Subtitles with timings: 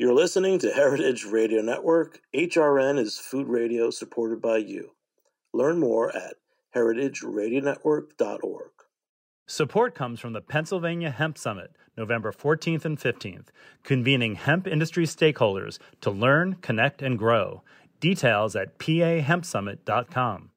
[0.00, 2.22] You're listening to Heritage Radio Network.
[2.34, 4.92] HRN is food radio supported by you.
[5.52, 6.36] Learn more at
[6.74, 8.70] heritageradionetwork.org.
[9.46, 13.48] Support comes from the Pennsylvania Hemp Summit, November 14th and 15th,
[13.82, 17.62] convening hemp industry stakeholders to learn, connect, and grow.
[18.00, 20.48] Details at pahempsummit.com.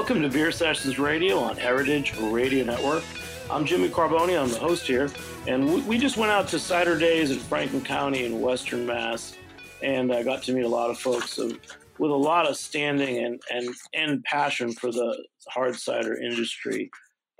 [0.00, 3.04] welcome to Beer Sessions Radio on Heritage Radio Network.
[3.50, 5.10] I'm Jimmy Carbone, I'm the host here,
[5.46, 9.36] and we, just went out to cider days in Franklin County in Western Mass,
[9.82, 13.42] and I got to meet a lot of folks with a lot of standing and,
[13.50, 16.90] and, and passion for the hard cider industry.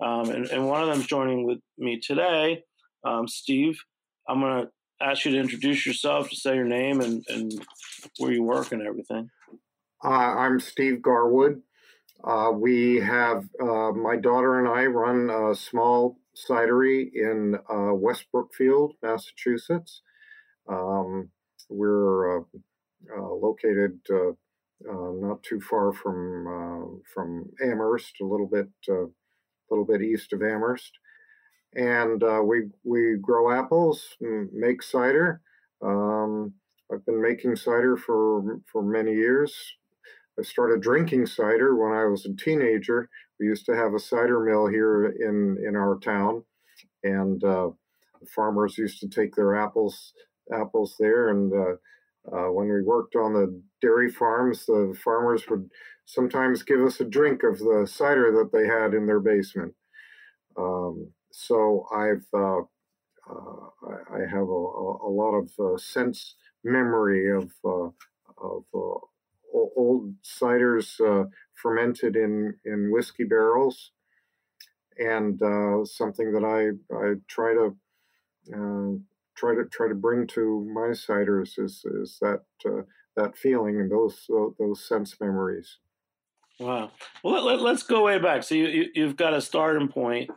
[0.02, 2.62] Um, and, and one of them's joining with me today,
[3.04, 3.80] um, Steve.
[4.28, 4.70] I'm going to
[5.02, 7.66] ask you to introduce yourself, to say your name and, and
[8.18, 9.30] where you work and everything.
[10.04, 11.62] Uh, I'm Steve Garwood.
[12.22, 18.26] Uh, we have uh, my daughter and I run a small cidery in uh, West
[18.30, 20.02] Brookfield, Massachusetts.
[20.68, 21.30] Um,
[21.68, 22.42] we're uh,
[23.16, 24.32] uh, located uh,
[24.86, 29.06] not too far from from Amherst, a little bit a
[29.70, 30.92] little bit east of Amherst,
[31.74, 34.16] and we we grow apples,
[34.52, 35.40] make cider.
[35.82, 36.54] Um,
[36.92, 39.54] I've been making cider for for many years.
[40.40, 43.08] I started drinking cider when I was a teenager.
[43.38, 46.44] We used to have a cider mill here in in our town,
[47.04, 47.70] and uh,
[48.34, 50.14] farmers used to take their apples
[50.52, 51.28] apples there.
[51.28, 55.68] And uh, uh, when we worked on the dairy farms, the farmers would
[56.06, 59.74] sometimes give us a drink of the cider that they had in their basement.
[60.56, 62.60] Um, so I've uh,
[63.30, 63.68] uh,
[64.14, 64.62] I have a,
[65.08, 66.34] a lot of uh, sense
[66.64, 68.64] memory of of
[69.52, 73.92] old ciders uh, fermented in, in whiskey barrels,
[74.98, 77.76] and uh, something that I, I try to
[78.54, 78.98] uh,
[79.36, 82.82] try to try to bring to my ciders is is that uh,
[83.16, 84.26] that feeling and those
[84.58, 85.78] those sense memories.
[86.58, 86.90] Wow.
[87.24, 88.42] Well, let, us let, go way back.
[88.42, 90.30] So you, you have got a starting point.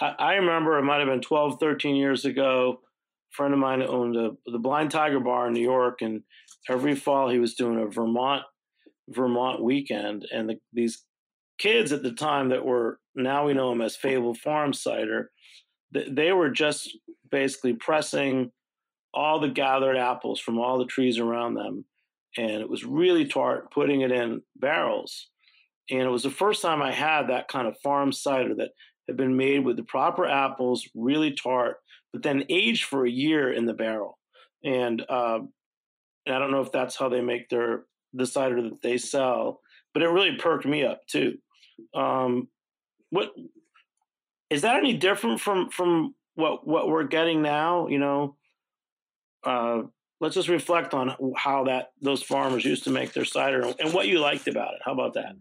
[0.00, 2.80] I, remember it might have been 12, 13 years ago.
[2.82, 6.22] A friend of mine owned a, the Blind Tiger Bar in New York, and
[6.68, 8.42] every fall he was doing a Vermont
[9.10, 11.04] Vermont weekend, and the, these
[11.58, 15.30] kids at the time that were now we know them as Fable Farm cider,
[15.92, 16.96] they, were just
[17.30, 18.50] basically pressing
[19.12, 21.84] all the gathered apples from all the trees around them,
[22.36, 25.28] and it was really tart, putting it in barrels.
[25.90, 28.70] And it was the first time I had that kind of farm cider that
[29.08, 31.78] had been made with the proper apples, really tart,
[32.12, 34.18] but then aged for a year in the barrel.
[34.64, 35.40] And, uh,
[36.26, 39.60] and I don't know if that's how they make their the cider that they sell,
[39.92, 41.38] but it really perked me up too.
[41.94, 42.48] Um,
[43.10, 43.30] what
[44.50, 47.88] is that any different from from what what we're getting now?
[47.88, 48.36] You know,
[49.44, 49.82] uh,
[50.20, 54.08] let's just reflect on how that those farmers used to make their cider and what
[54.08, 54.80] you liked about it.
[54.84, 55.36] How about that?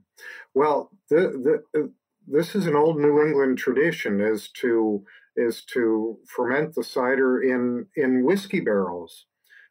[0.54, 1.88] Well, the, the, uh,
[2.28, 5.04] this is an old New England tradition is to
[5.36, 9.26] is to ferment the cider in in whiskey barrels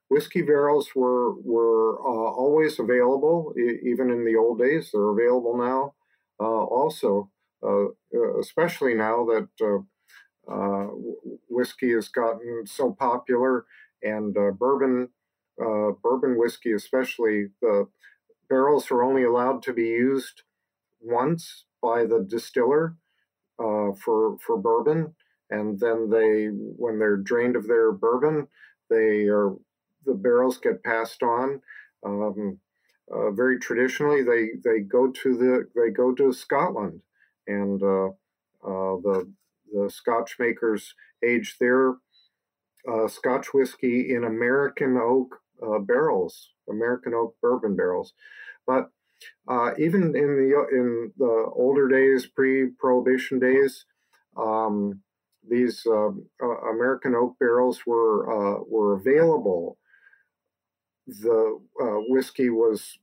[0.09, 4.91] whiskey barrels were were uh, always available, even in the old days.
[4.93, 5.95] They're available now,
[6.41, 7.31] uh, also,
[7.63, 9.49] uh, uh especially now that
[10.51, 10.87] uh,
[11.49, 13.67] whiskey has gotten so popular,
[14.03, 15.09] and bourbon
[15.59, 17.87] bourbon whiskey, especially, the
[18.49, 20.43] barrels are only allowed to be used
[21.01, 22.97] once by the distiller
[23.59, 25.15] for for bourbon,
[25.51, 28.47] and then they, when they're drained of their bourbon,
[28.89, 29.55] they are
[30.09, 31.61] the barrels get passed on.
[32.05, 32.59] Um,
[33.11, 37.01] uh, very traditionally, they they go to the they go to Scotland,
[37.47, 38.09] and uh,
[38.65, 39.33] uh, the
[39.73, 41.95] the Scotch makers age their
[42.91, 48.13] uh, Scotch whiskey in American oak uh, barrels, American oak bourbon barrels.
[48.67, 48.91] But
[49.49, 53.87] uh, even in the in the older days, pre-prohibition days,
[54.37, 55.01] um,
[55.49, 55.87] these
[56.71, 59.79] American oak barrels were were available
[61.09, 62.99] the uh, whiskey was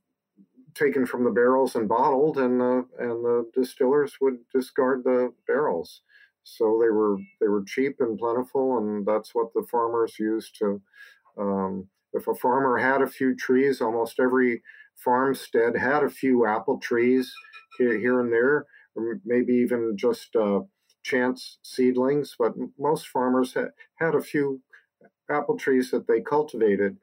[0.74, 6.02] taken from the barrels and bottled, and the and the distillers would discard the barrels.
[6.44, 10.80] So they were they were cheap and plentiful, and that's what the farmers used to.
[11.38, 14.62] Um, if a farmer had a few trees, almost every
[14.96, 17.32] farmstead had a few apple trees
[17.78, 20.60] here, here and there, or maybe even just uh,
[21.02, 22.34] chance seedlings.
[22.38, 24.60] But most farmers had, had a few
[25.30, 26.96] apple trees that they cultivated.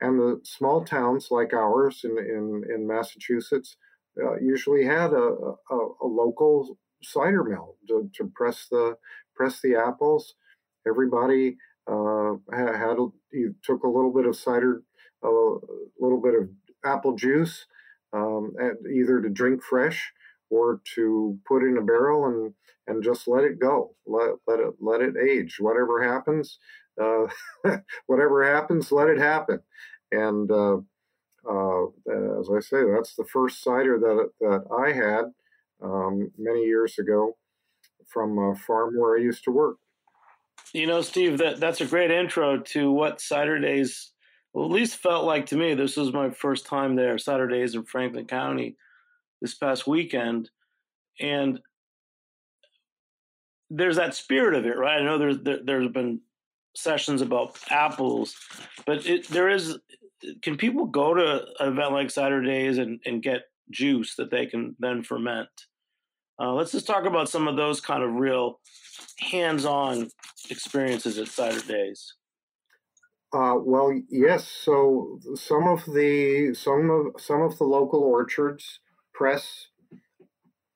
[0.00, 3.76] And the small towns like ours in, in, in Massachusetts
[4.22, 8.96] uh, usually had a, a, a, local cider mill to, to press the
[9.34, 10.34] press the apples.
[10.86, 11.56] Everybody
[11.86, 12.96] uh, had, had
[13.32, 14.82] you took a little bit of cider,
[15.22, 15.28] a
[15.98, 16.48] little bit of
[16.84, 17.66] apple juice,
[18.12, 18.52] um,
[18.92, 20.12] either to drink fresh
[20.50, 22.52] or to put in a barrel and
[22.86, 23.94] and just let it go.
[24.06, 25.56] Let let it let it age.
[25.60, 26.58] Whatever happens,
[27.00, 27.26] uh,
[28.06, 29.60] whatever happens, let it happen.
[30.12, 30.78] And uh,
[31.48, 31.84] uh,
[32.40, 35.24] as I say, that's the first cider that that I had
[35.82, 37.36] um, many years ago
[38.08, 39.76] from a farm where I used to work.
[40.72, 44.12] You know, Steve, that that's a great intro to what cider days
[44.52, 45.74] well, at least felt like to me.
[45.74, 48.76] This was my first time there, cider days in Franklin County
[49.40, 50.50] this past weekend,
[51.20, 51.60] and
[53.70, 55.00] there's that spirit of it, right?
[55.00, 56.20] I know there's there, there's been
[56.80, 58.36] sessions about apples,
[58.86, 59.78] but it, there is.
[60.42, 64.46] Can people go to an event like Cider Days and, and get juice that they
[64.46, 65.48] can then ferment?
[66.38, 68.60] Uh, let's just talk about some of those kind of real
[69.18, 70.08] hands-on
[70.50, 72.14] experiences at Cider Days.
[73.32, 74.48] Uh, well, yes.
[74.48, 78.80] So some of the some of some of the local orchards
[79.14, 79.68] press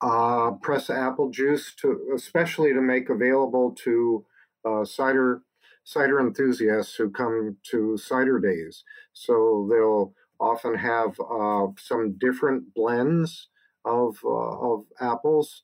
[0.01, 4.25] uh, press apple juice to especially to make available to
[4.63, 5.41] uh, cider
[5.85, 8.83] cider enthusiasts who come to cider days.
[9.13, 13.47] So they'll often have uh, some different blends
[13.85, 15.63] of uh, of apples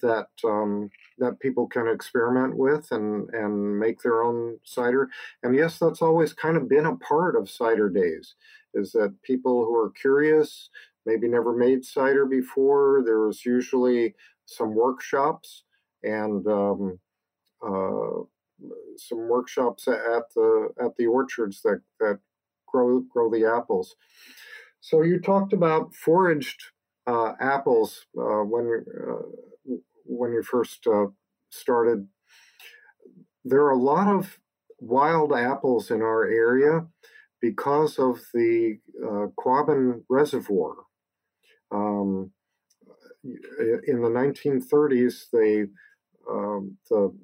[0.00, 5.10] that um, that people can experiment with and and make their own cider.
[5.42, 8.34] And yes, that's always kind of been a part of cider days.
[8.74, 10.70] Is that people who are curious,
[11.06, 13.02] maybe never made cider before.
[13.04, 14.14] There's usually
[14.46, 15.64] some workshops
[16.02, 16.98] and um,
[17.66, 18.22] uh,
[18.96, 22.18] some workshops at the at the orchards that that
[22.66, 23.94] grow grow the apples.
[24.80, 26.62] So you talked about foraged
[27.06, 29.72] uh, apples uh, when uh,
[30.04, 31.06] when you first uh,
[31.50, 32.06] started.
[33.44, 34.38] There are a lot of
[34.80, 36.86] wild apples in our area
[37.40, 40.74] because of the uh, Quabbin Reservoir.
[41.70, 42.32] Um,
[43.24, 45.66] in the 1930s, they
[46.30, 47.14] um, the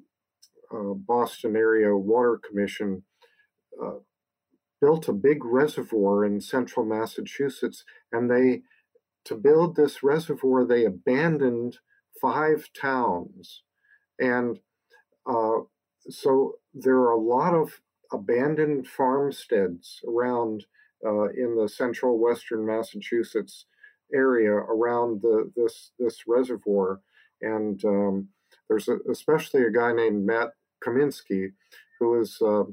[0.95, 3.03] Boston Area Water Commission
[3.81, 3.99] uh,
[4.81, 8.61] built a big reservoir in central Massachusetts, and they
[9.25, 11.77] to build this reservoir they abandoned
[12.21, 13.63] five towns,
[14.19, 14.59] and
[15.25, 15.59] uh,
[16.09, 17.81] so there are a lot of
[18.13, 20.65] abandoned farmsteads around
[21.05, 23.65] uh, in the central western Massachusetts
[24.13, 27.01] area around the this this reservoir,
[27.41, 28.27] and um,
[28.69, 30.49] there's a, especially a guy named Matt
[30.85, 31.51] Kaminsky
[31.99, 32.63] who has uh,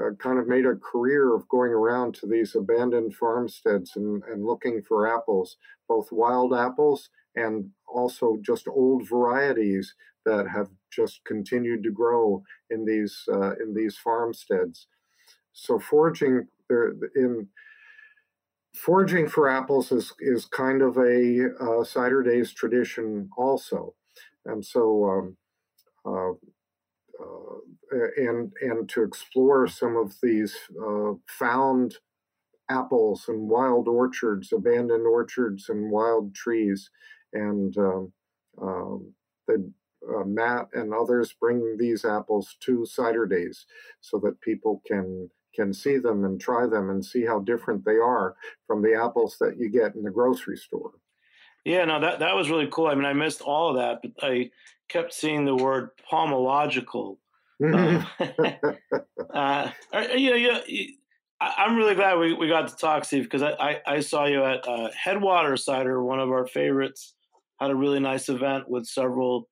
[0.00, 4.44] uh, kind of made a career of going around to these abandoned farmsteads and, and
[4.44, 5.56] looking for apples,
[5.88, 12.84] both wild apples and also just old varieties that have just continued to grow in
[12.84, 14.86] these uh, in these farmsteads.
[15.52, 17.48] So foraging there in
[18.74, 23.94] foraging for apples is is kind of a uh, cider days tradition also,
[24.46, 25.36] and so um,
[26.04, 26.32] uh,
[28.16, 31.96] and and to explore some of these uh, found
[32.70, 36.90] apples and wild orchards, abandoned orchards and wild trees,
[37.32, 38.12] and um,
[38.62, 39.12] um,
[39.46, 39.70] the
[40.08, 43.66] uh, Matt and others bring these apples to cider days
[44.00, 47.96] so that people can can see them and try them and see how different they
[47.96, 50.92] are from the apples that you get in the grocery store.
[51.64, 52.86] Yeah, no, that that was really cool.
[52.86, 54.50] I mean, I missed all of that, but I
[54.90, 57.16] kept seeing the word pomological.
[57.62, 58.06] um,
[59.34, 59.70] uh,
[60.16, 60.88] you know, you,
[61.40, 64.26] I, am really glad we, we got to talk, Steve, because I, I, I, saw
[64.26, 67.14] you at uh, Headwater Cider, one of our favorites.
[67.60, 69.48] Had a really nice event with several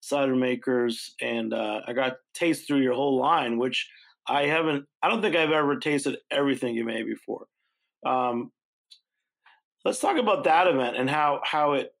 [0.00, 3.88] cider makers, and uh, I got to taste through your whole line, which
[4.28, 4.86] I haven't.
[5.02, 7.46] I don't think I've ever tasted everything you made before.
[8.06, 8.52] Um,
[9.84, 11.92] let's talk about that event and how how it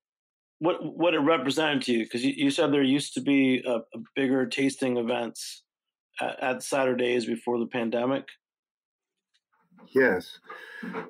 [0.60, 3.76] what what it represented to you because you, you, said there used to be a,
[3.76, 5.62] a bigger tasting events
[6.20, 8.24] at, at cider days before the pandemic.
[9.94, 10.38] Yes.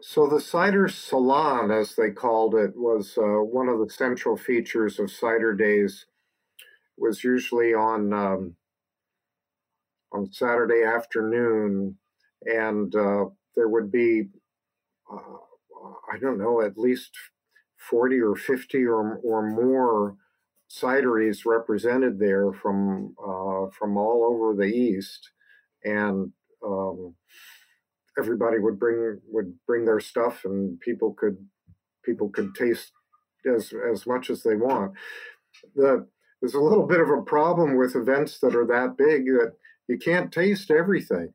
[0.00, 4.98] So the cider salon, as they called it, was uh, one of the central features
[4.98, 6.06] of cider days.
[6.96, 8.56] Was usually on um,
[10.12, 11.96] on Saturday afternoon,
[12.42, 14.24] and uh, there would be,
[15.12, 15.36] uh,
[16.12, 17.10] I don't know, at least
[17.78, 20.16] 40 or 50 or, or more
[20.70, 25.30] cideries represented there from, uh, from all over the East.
[25.84, 26.32] And
[26.64, 27.14] um,
[28.18, 31.36] everybody would bring would bring their stuff, and people could
[32.04, 32.92] people could taste
[33.46, 34.92] as as much as they want.
[35.74, 36.06] The
[36.40, 39.52] there's a little bit of a problem with events that are that big that
[39.88, 41.32] you can't taste everything.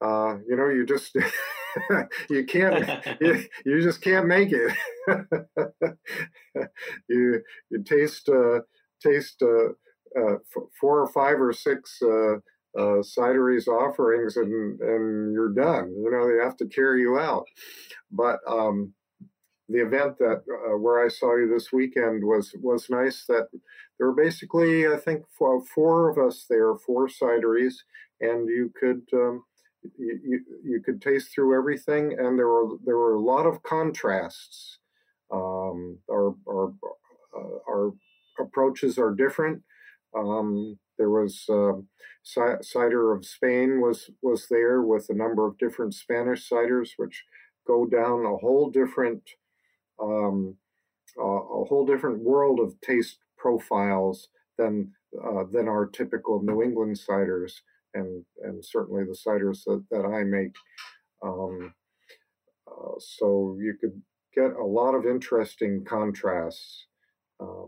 [0.00, 1.16] Uh, you know, you just
[2.30, 2.88] you can't
[3.20, 4.72] you, you, just can't make it.
[7.08, 8.60] you you taste uh,
[9.02, 9.70] taste uh,
[10.18, 10.36] uh,
[10.80, 12.34] four or five or six uh,
[12.78, 15.92] uh, cideries offerings and and you're done.
[15.96, 17.46] You know, they have to carry you out.
[18.10, 18.94] But um,
[19.70, 23.24] the event that uh, where I saw you this weekend was was nice.
[23.28, 23.48] That
[23.98, 27.74] there were basically, I think, four, four of us there, four cideries,
[28.20, 29.44] and you could um,
[29.98, 33.62] you, you, you could taste through everything, and there were there were a lot of
[33.62, 34.78] contrasts.
[35.32, 36.72] Um, our our
[37.36, 37.92] uh, our
[38.38, 39.62] approaches are different.
[40.16, 41.72] Um, there was uh,
[42.22, 47.24] cider of Spain was was there with a number of different Spanish ciders, which
[47.66, 49.22] go down a whole different
[50.02, 50.56] um,
[51.18, 54.92] uh, a whole different world of taste profiles than
[55.24, 57.52] uh, than our typical New England ciders,
[57.94, 60.54] and and certainly the ciders that, that I make.
[61.22, 61.74] Um,
[62.66, 64.00] uh, so you could
[64.34, 66.86] get a lot of interesting contrasts.
[67.40, 67.66] Uh,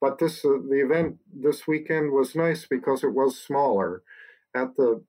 [0.00, 4.02] but this uh, the event this weekend was nice because it was smaller.
[4.54, 5.02] At the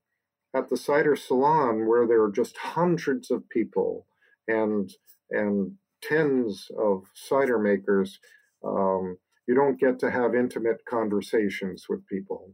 [0.56, 4.08] at the cider salon where there are just hundreds of people
[4.48, 4.90] and
[5.30, 8.20] and tens of cider makers,
[8.66, 12.54] um, you don't get to have intimate conversations with people.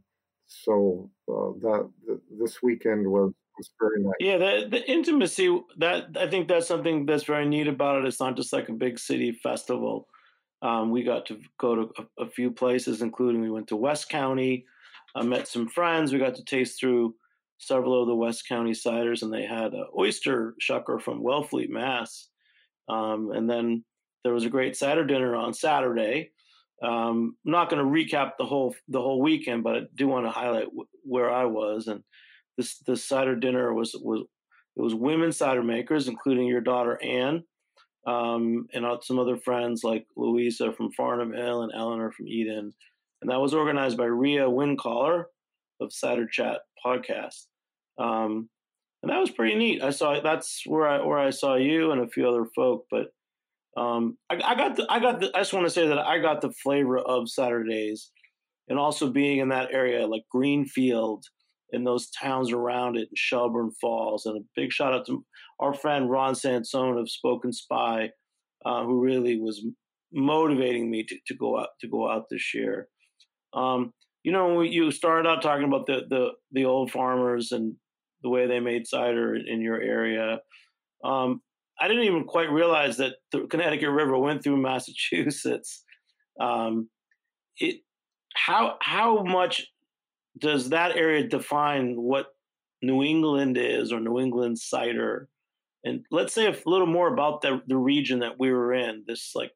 [0.51, 1.89] So uh, that
[2.29, 4.13] this weekend was, was very nice.
[4.19, 8.07] Yeah, the, the intimacy that I think that's something that's very neat about it.
[8.07, 10.07] It's not just like a big city festival.
[10.61, 14.09] Um, we got to go to a, a, few places, including we went to West
[14.09, 14.65] County.
[15.15, 16.11] I met some friends.
[16.11, 17.15] We got to taste through
[17.57, 22.27] several of the West County ciders, and they had an oyster shucker from Wellfleet, Mass.
[22.89, 23.85] Um, and then
[24.23, 26.31] there was a great cider dinner on Saturday.
[26.83, 30.25] Um, I'm not going to recap the whole the whole weekend, but I do want
[30.25, 31.87] to highlight w- where I was.
[31.87, 32.03] And
[32.57, 34.21] this the cider dinner was was
[34.75, 37.43] it was women cider makers, including your daughter Anne,
[38.07, 42.73] um, and some other friends like Louisa from Farnum Hill and Eleanor from Eden.
[43.21, 45.25] And that was organized by Ria Windcaller
[45.79, 47.45] of Cider Chat podcast.
[47.99, 48.49] Um,
[49.03, 49.83] and that was pretty neat.
[49.83, 52.85] I saw that's where I where I saw you and a few other folk.
[52.89, 53.07] But
[53.77, 56.19] um, I, I, got the I got the I just want to say that I
[56.19, 58.11] got the flavor of Cider Days,
[58.67, 61.25] and also being in that area like Greenfield
[61.71, 65.23] and those towns around it, and Shelburne Falls, and a big shout out to
[65.59, 68.09] our friend Ron Sansone of Spoken Spy,
[68.65, 69.65] uh, who really was
[70.11, 72.89] motivating me to, to go out to go out this year.
[73.53, 77.75] Um, you know, you started out talking about the the the old farmers and
[78.21, 80.39] the way they made cider in your area.
[81.03, 81.41] Um,
[81.81, 85.83] I didn't even quite realize that the Connecticut River went through Massachusetts.
[86.39, 86.89] Um,
[87.57, 87.81] it
[88.33, 89.67] how how much
[90.37, 92.27] does that area define what
[92.81, 95.27] New England is or New England cider?
[95.83, 99.03] And let's say a little more about the the region that we were in.
[99.07, 99.53] This like,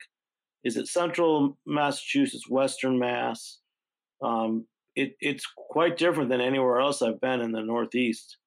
[0.64, 3.60] is it central Massachusetts, Western Mass?
[4.24, 4.66] Um,
[4.96, 8.38] it, it's quite different than anywhere else I've been in the Northeast.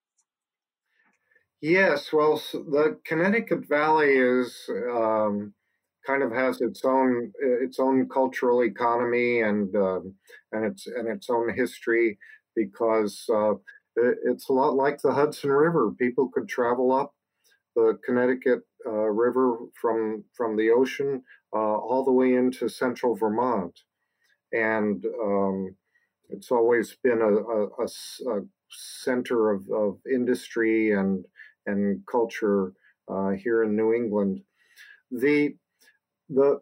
[1.60, 5.54] Yes, well, the Connecticut Valley is um,
[6.06, 10.14] kind of has its own its own cultural economy and um,
[10.52, 12.18] and its and its own history
[12.54, 13.54] because uh,
[13.96, 15.90] it, it's a lot like the Hudson River.
[15.98, 17.12] People could travel up
[17.76, 21.22] the Connecticut uh, River from from the ocean
[21.54, 23.78] uh, all the way into central Vermont,
[24.52, 25.76] and um,
[26.30, 31.24] it's always been a, a, a, a center of, of industry and
[31.68, 32.72] and culture
[33.08, 34.40] uh, here in New England.
[35.10, 35.54] The
[36.28, 36.60] the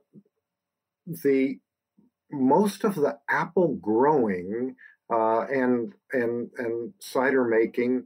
[1.06, 1.58] the
[2.30, 4.76] most of the apple growing
[5.12, 8.04] uh, and and and cider making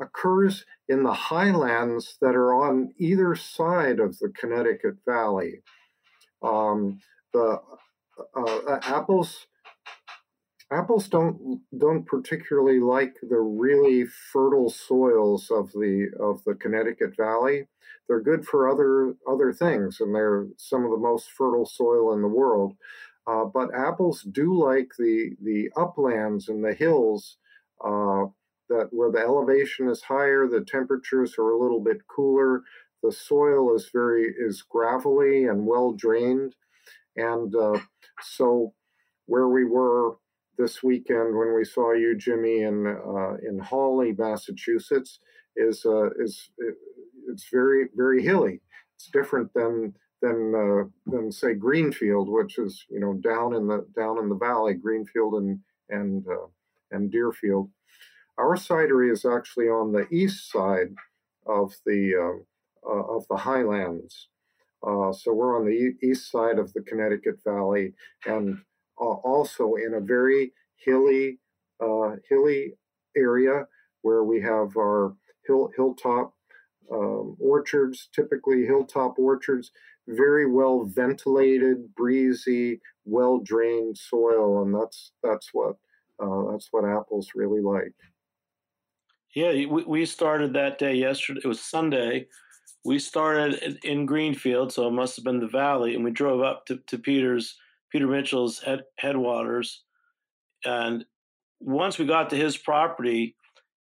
[0.00, 5.62] occurs in the highlands that are on either side of the Connecticut Valley.
[6.42, 7.00] Um,
[7.32, 7.60] the
[8.36, 9.46] uh, apples
[10.72, 17.68] apples don't don't particularly like the really fertile soils of the of the Connecticut Valley.
[18.08, 22.22] They're good for other other things, and they're some of the most fertile soil in
[22.22, 22.76] the world.
[23.26, 27.36] Uh, but apples do like the the uplands and the hills
[27.84, 28.24] uh,
[28.68, 32.62] that where the elevation is higher, the temperatures are a little bit cooler.
[33.02, 36.54] The soil is very is gravelly and well drained,
[37.16, 37.78] and uh,
[38.22, 38.74] so
[39.26, 40.16] where we were
[40.58, 45.18] this weekend when we saw you, Jimmy, in uh, in Hawley, Massachusetts,
[45.56, 46.50] is uh, is
[47.28, 48.60] it's very very hilly.
[48.96, 53.86] It's different than than uh, than say Greenfield, which is you know down in the
[53.96, 55.58] down in the valley, Greenfield and
[55.90, 56.46] and uh,
[56.90, 57.70] and Deerfield.
[58.38, 60.94] Our cidery is actually on the east side
[61.46, 64.28] of the uh, uh, of the highlands.
[64.84, 67.94] Uh, so we're on the east side of the Connecticut Valley,
[68.26, 68.58] and
[68.96, 71.38] also in a very hilly
[72.28, 72.74] hilly
[73.16, 73.66] area
[74.02, 75.14] where we have our
[75.46, 76.34] hill hilltop
[76.92, 79.70] um, orchards, typically hilltop orchards,
[80.08, 85.76] very well ventilated, breezy, well drained soil, and that's that's what
[86.20, 87.94] uh, that's what apples really like.
[89.34, 91.40] Yeah, we, we started that day yesterday.
[91.42, 92.26] It was Sunday.
[92.84, 96.66] We started in Greenfield, so it must have been the valley, and we drove up
[96.66, 97.56] to, to Peter's
[97.92, 99.82] Peter Mitchell's head, headwaters.
[100.64, 101.04] And
[101.60, 103.36] once we got to his property,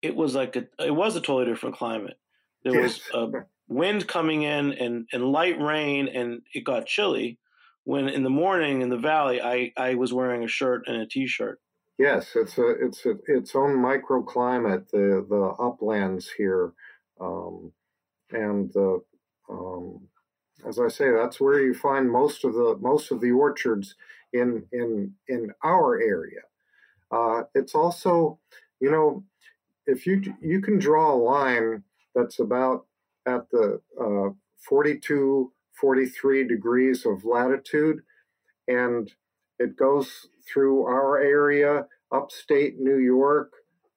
[0.01, 2.17] it was like a, it was a totally different climate.
[2.63, 3.27] There was a
[3.67, 7.37] wind coming in and, and light rain, and it got chilly.
[7.83, 11.05] When in the morning in the valley, I, I was wearing a shirt and a
[11.05, 11.59] t-shirt.
[11.97, 14.89] Yes, it's a it's a, its own microclimate.
[14.89, 16.71] The the uplands here,
[17.19, 17.73] um,
[18.31, 19.01] and the
[19.49, 20.07] um,
[20.67, 23.95] as I say, that's where you find most of the most of the orchards
[24.33, 26.41] in in in our area.
[27.11, 28.39] Uh, it's also,
[28.79, 29.23] you know,
[29.85, 32.85] if you you can draw a line that's about
[33.25, 34.29] at the uh,
[34.67, 38.01] 42, 43 degrees of latitude,
[38.67, 39.11] and
[39.59, 43.51] it goes through our area, upstate New York,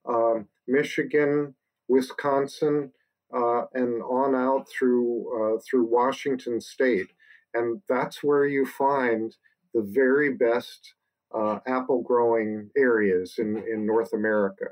[0.08, 1.54] uh, Michigan,
[1.88, 2.92] Wisconsin,
[3.34, 7.08] uh, and on out through uh, through Washington State,
[7.54, 9.34] and that's where you find
[9.74, 10.94] the very best
[11.34, 14.66] uh, apple growing areas in, in North America.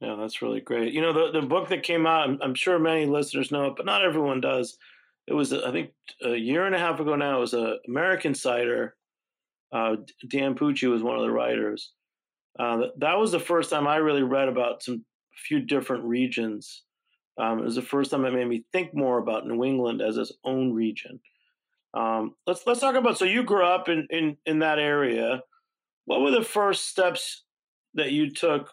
[0.00, 0.94] Yeah, that's really great.
[0.94, 3.74] You know, the, the book that came out, I'm, I'm sure many listeners know it,
[3.76, 4.78] but not everyone does.
[5.26, 5.90] It was, I think,
[6.24, 7.36] a year and a half ago now.
[7.36, 8.96] It was a American cider
[9.72, 9.96] uh,
[10.28, 11.92] Dan Pucci was one of the writers.
[12.58, 15.04] Uh, that was the first time I really read about some
[15.46, 16.82] few different regions.
[17.40, 20.16] Um, it was the first time it made me think more about New England as
[20.16, 21.20] its own region.
[21.94, 23.18] Um, let's let's talk about.
[23.18, 25.42] So you grew up in, in in that area.
[26.04, 27.44] What were the first steps
[27.94, 28.72] that you took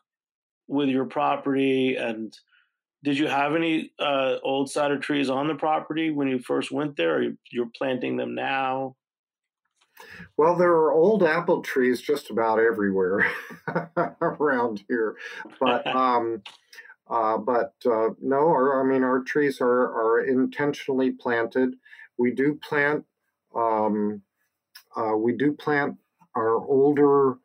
[0.67, 2.37] with your property, and
[3.03, 6.97] did you have any uh, old cider trees on the property when you first went
[6.97, 7.19] there?
[7.19, 8.95] Or you're planting them now?
[10.35, 13.31] Well, there are old apple trees just about everywhere
[14.21, 15.15] around here,
[15.59, 16.43] but um,
[17.09, 21.75] uh, but uh, no, our, I mean our trees are are intentionally planted.
[22.17, 23.05] We do plant
[23.55, 24.21] um,
[24.95, 25.95] uh, we do plant
[26.35, 27.37] our older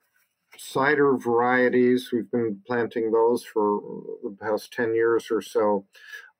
[0.56, 2.10] cider varieties.
[2.12, 3.80] We've been planting those for
[4.22, 5.86] the past ten years or so.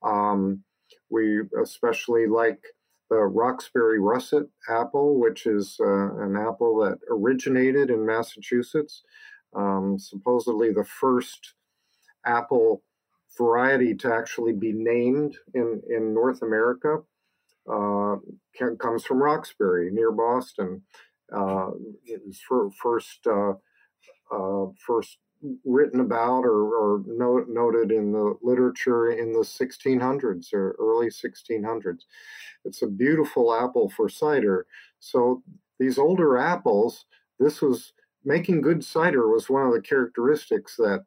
[0.03, 0.65] Um,
[1.11, 2.61] we especially like
[3.09, 9.03] the Roxbury Russet apple, which is uh, an apple that originated in Massachusetts.
[9.55, 11.53] Um, supposedly the first
[12.25, 12.83] apple
[13.37, 16.99] variety to actually be named in, in North America
[17.71, 18.17] uh,
[18.55, 20.83] can, comes from Roxbury near Boston.
[21.35, 21.71] Uh,
[22.05, 23.53] it was for, first uh,
[24.33, 25.19] uh, first
[25.65, 32.03] written about or, or note, noted in the literature in the 1600s or early 1600s.
[32.65, 34.67] It's a beautiful apple for cider.
[35.01, 35.43] So
[35.79, 37.07] these older apples,
[37.41, 37.93] this was
[38.25, 41.05] making good cider was one of the characteristics that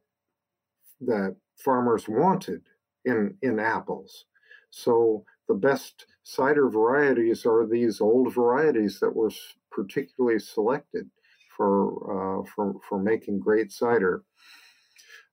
[1.02, 2.62] that farmers wanted
[3.06, 4.26] in in apples.
[4.70, 9.32] So the best cider varieties are these old varieties that were
[9.72, 11.10] particularly selected
[11.56, 14.24] for uh, for for making great cider.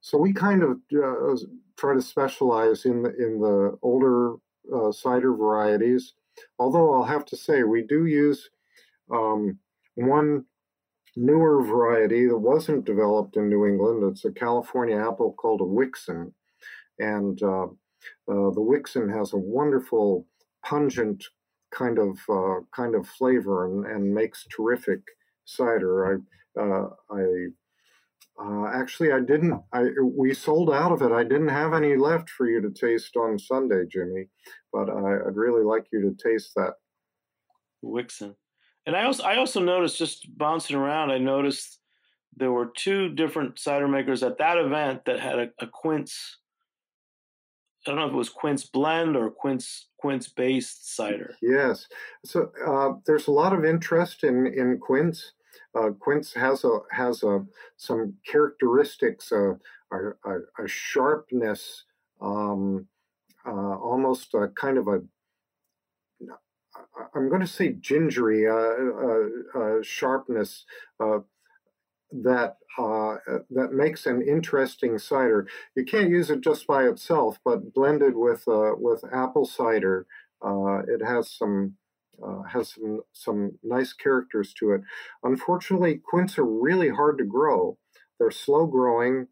[0.00, 1.36] So we kind of uh,
[1.76, 4.34] try to specialize in the in the older
[4.74, 6.14] uh, cider varieties.
[6.58, 8.50] Although I'll have to say we do use
[9.10, 9.58] um,
[9.94, 10.44] one
[11.16, 14.02] newer variety that wasn't developed in New England.
[14.10, 16.32] It's a California apple called a Wickson,
[16.98, 20.26] and uh, uh, the Wickson has a wonderful,
[20.64, 21.24] pungent
[21.70, 25.00] kind of uh, kind of flavor and, and makes terrific
[25.44, 26.22] cider.
[26.56, 27.46] I uh, I
[28.40, 29.60] uh, actually I didn't.
[29.72, 31.12] I we sold out of it.
[31.12, 34.28] I didn't have any left for you to taste on Sunday, Jimmy.
[34.72, 36.74] But I, would really like you to taste that.
[37.84, 38.36] Wickson,
[38.86, 41.10] and I also I also noticed just bouncing around.
[41.10, 41.78] I noticed
[42.36, 46.38] there were two different cider makers at that event that had a, a quince.
[47.86, 51.34] I don't know if it was quince blend or quince quince based cider.
[51.42, 51.88] Yes,
[52.24, 55.32] so uh, there's a lot of interest in in quince.
[55.74, 57.44] uh, quince has a has a
[57.76, 59.54] some characteristics, uh,
[59.92, 61.84] a, a, a sharpness,
[62.20, 62.86] um,
[63.46, 65.00] uh, almost a kind of a
[67.14, 70.64] I'm going to say gingery uh, uh, uh, sharpness
[70.98, 75.46] that that makes an interesting cider.
[75.74, 80.06] You can't use it just by itself, but blended with with apple cider,
[80.42, 81.76] it has some
[82.22, 84.82] uh, has some some nice characters to it.
[85.22, 87.78] Unfortunately, quince are really hard to grow.
[88.18, 89.28] They're slow growing.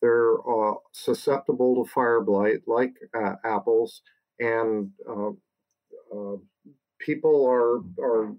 [0.00, 4.02] They're uh, susceptible to fire blight, like uh, apples,
[4.40, 5.30] and uh,
[6.12, 6.36] uh,
[7.04, 8.34] people are are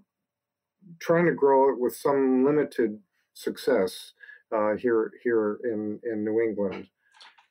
[1.00, 2.98] trying to grow it with some limited
[3.34, 4.12] success
[4.54, 6.88] uh, here here in in New England.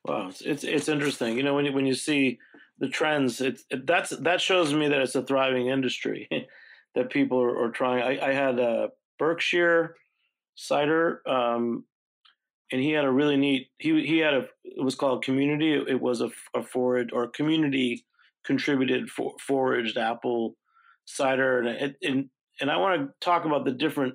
[0.04, 1.36] Wow, it's it's, it's interesting.
[1.36, 2.38] You know, when you, when you see
[2.78, 6.28] the trends, it's it, that's that shows me that it's a thriving industry
[6.94, 8.02] that people are, are trying.
[8.02, 9.96] I, I, had a Berkshire
[10.56, 11.84] cider, um,
[12.70, 13.68] and he had a really neat.
[13.78, 15.72] He he had a it was called Community.
[15.72, 18.04] It, it was a, a forage or community
[18.44, 20.54] contributed for, foraged apple
[21.04, 24.14] cider, and and and I want to talk about the different,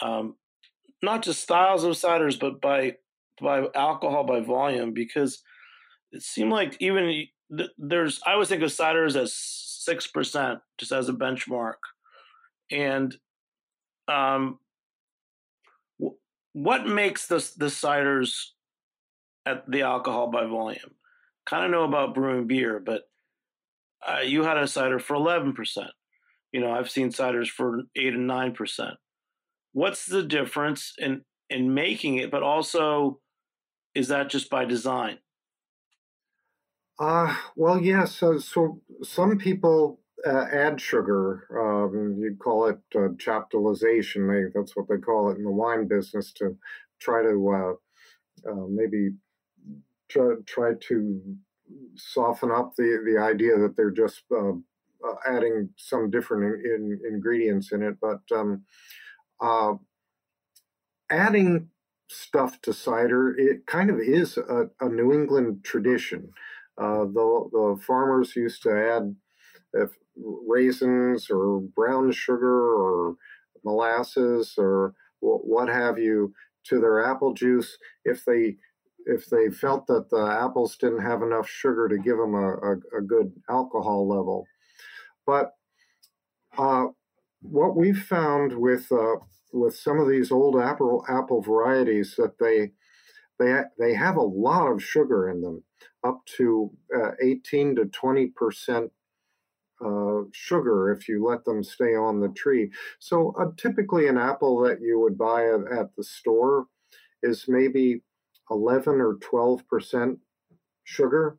[0.00, 0.36] um,
[1.02, 2.96] not just styles of ciders, but by
[3.40, 5.42] by alcohol by volume, because
[6.12, 7.26] it seemed like even
[7.78, 11.74] there's I always think of ciders as six percent just as a benchmark,
[12.70, 13.14] and
[14.08, 14.58] um,
[16.52, 18.46] what makes the the ciders
[19.44, 20.94] at the alcohol by volume?
[21.44, 23.02] Kind of know about brewing beer, but
[24.06, 25.90] uh, you had a cider for eleven percent.
[26.56, 28.94] You know, I've seen ciders for eight and nine percent.
[29.74, 33.20] What's the difference in in making it, but also
[33.94, 35.18] is that just by design?
[36.98, 38.14] Uh, well, yes.
[38.14, 41.46] so, so some people uh, add sugar.
[41.52, 44.50] Um, you'd call it uh, chaptalization.
[44.54, 46.56] That's what they call it in the wine business to
[46.98, 47.76] try to
[48.46, 49.10] uh, uh maybe
[50.08, 51.20] try, try to
[51.96, 54.52] soften up the, the idea that they're just uh,
[55.26, 57.96] adding some different in, in, ingredients in it.
[58.00, 58.64] But um,
[61.10, 61.68] adding
[62.08, 66.30] stuff to cider, it kind of is a, a New England tradition.
[66.78, 69.16] Uh, the, the farmers used to add
[69.72, 69.90] if
[70.46, 73.16] raisins or brown sugar or
[73.64, 76.32] molasses or what have you
[76.64, 78.56] to their apple juice if they
[79.06, 82.72] if they felt that the apples didn't have enough sugar to give them a, a,
[82.98, 84.46] a good alcohol level.
[85.26, 85.52] But
[86.56, 86.86] uh,
[87.42, 89.16] what we've found with uh,
[89.52, 92.70] with some of these old apple apple varieties that they
[93.38, 95.62] they they have a lot of sugar in them,
[96.04, 98.92] up to uh, 18 to 20 percent
[99.84, 102.70] uh, sugar if you let them stay on the tree.
[102.98, 106.66] So uh, typically, an apple that you would buy at, at the store
[107.22, 108.02] is maybe
[108.50, 110.18] 11 or 12 percent
[110.84, 111.38] sugar,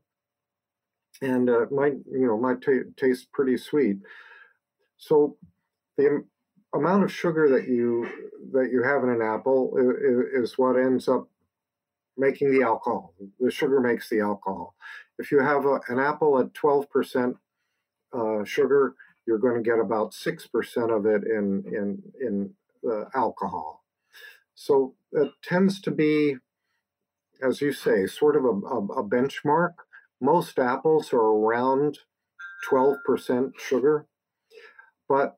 [1.22, 2.58] and uh, might you know might
[2.98, 3.98] taste pretty sweet.
[4.98, 5.38] So
[5.98, 6.24] the
[6.74, 8.08] amount of sugar that you
[8.52, 11.28] that you have in an apple is, is what ends up
[12.18, 13.14] making the alcohol.
[13.40, 14.76] The sugar makes the alcohol.
[15.20, 17.36] If you have a, an apple at 12%
[18.14, 22.54] uh, sugar, you're going to get about 6% of it in, in, in
[23.14, 23.84] alcohol.
[24.56, 26.38] So it tends to be,
[27.42, 29.74] as you say, sort of a, a, a benchmark.
[30.22, 32.00] Most apples are around
[32.70, 34.08] 12% sugar,
[35.08, 35.38] but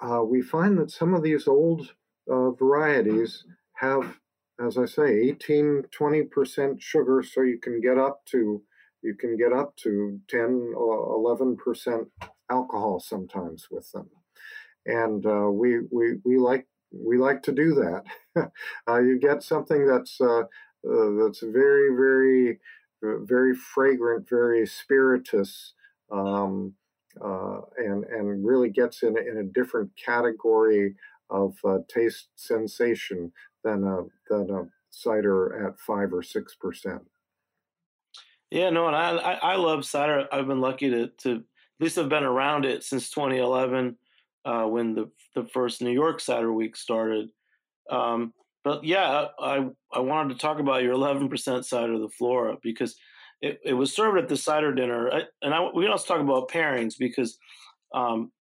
[0.00, 1.92] uh, we find that some of these old
[2.30, 4.18] uh, varieties have
[4.64, 8.62] as I say, 18, 20% sugar, so you can get up to
[9.02, 12.06] you can get up to 10 or 11%
[12.50, 14.08] alcohol sometimes with them.
[14.84, 18.50] And uh, we, we, we like we like to do that.
[18.88, 20.44] uh, you get something that's uh,
[20.88, 22.58] uh that's very very
[23.02, 25.74] very fragrant, very spirituous,
[26.10, 26.74] um,
[27.22, 30.94] uh, and and really gets in in a different category
[31.30, 33.32] of uh, taste sensation
[33.64, 37.02] than a than a cider at five or six percent.
[38.50, 40.26] Yeah, no, and I, I, I love cider.
[40.30, 41.42] I've been lucky to to at
[41.80, 43.96] least have been around it since 2011
[44.44, 47.28] uh, when the the first New York Cider Week started.
[47.90, 48.32] Um,
[48.66, 52.96] but yeah, I I wanted to talk about your 11% cider, of the Flora, because
[53.40, 56.20] it, it was served at the cider dinner, I, and I, we can also talk
[56.20, 57.38] about pairings because
[57.94, 58.32] um,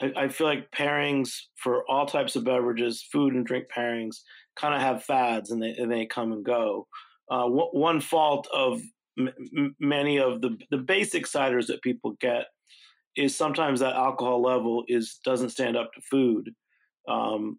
[0.00, 4.18] I, I, feel like pairings for all types of beverages, food and drink pairings,
[4.54, 6.86] kind of have fads and they and they come and go.
[7.28, 8.80] Uh, w- one fault of
[9.18, 12.46] m- many of the the basic ciders that people get
[13.16, 16.54] is sometimes that alcohol level is doesn't stand up to food.
[17.08, 17.58] Um,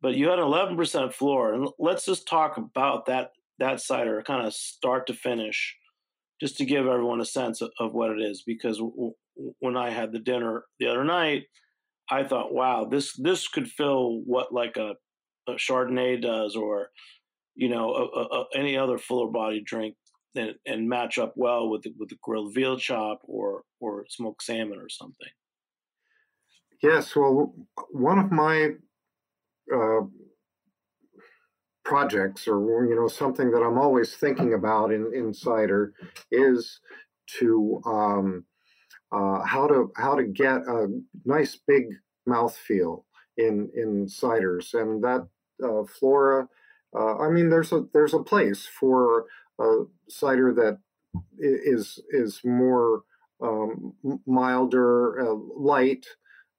[0.00, 1.58] but you had an 11% Flora.
[1.58, 5.76] And let's just talk about that that cider, kind of start to finish,
[6.40, 8.44] just to give everyone a sense of, of what it is.
[8.46, 9.14] Because w-
[9.58, 11.44] when I had the dinner the other night,
[12.10, 14.94] I thought, wow, this this could fill what like a,
[15.48, 16.90] a Chardonnay does, or
[17.56, 19.96] you know, a, a, any other fuller body drink,
[20.36, 24.44] and, and match up well with the, with the grilled veal chop or or smoked
[24.44, 25.28] salmon or something.
[26.82, 27.54] Yes, well,
[27.90, 28.70] one of my
[29.74, 30.00] uh,
[31.84, 35.92] projects, or you know, something that I'm always thinking about in, in cider,
[36.30, 36.80] is
[37.38, 38.44] to um,
[39.12, 40.88] uh, how to how to get a
[41.24, 41.84] nice big
[42.28, 43.04] mouthfeel
[43.36, 45.26] in in ciders, and that
[45.64, 46.48] uh, flora.
[46.98, 49.26] Uh, I mean, there's a there's a place for
[49.60, 50.78] a cider that
[51.38, 53.02] is is more
[53.42, 53.94] um,
[54.26, 56.06] milder, uh, light,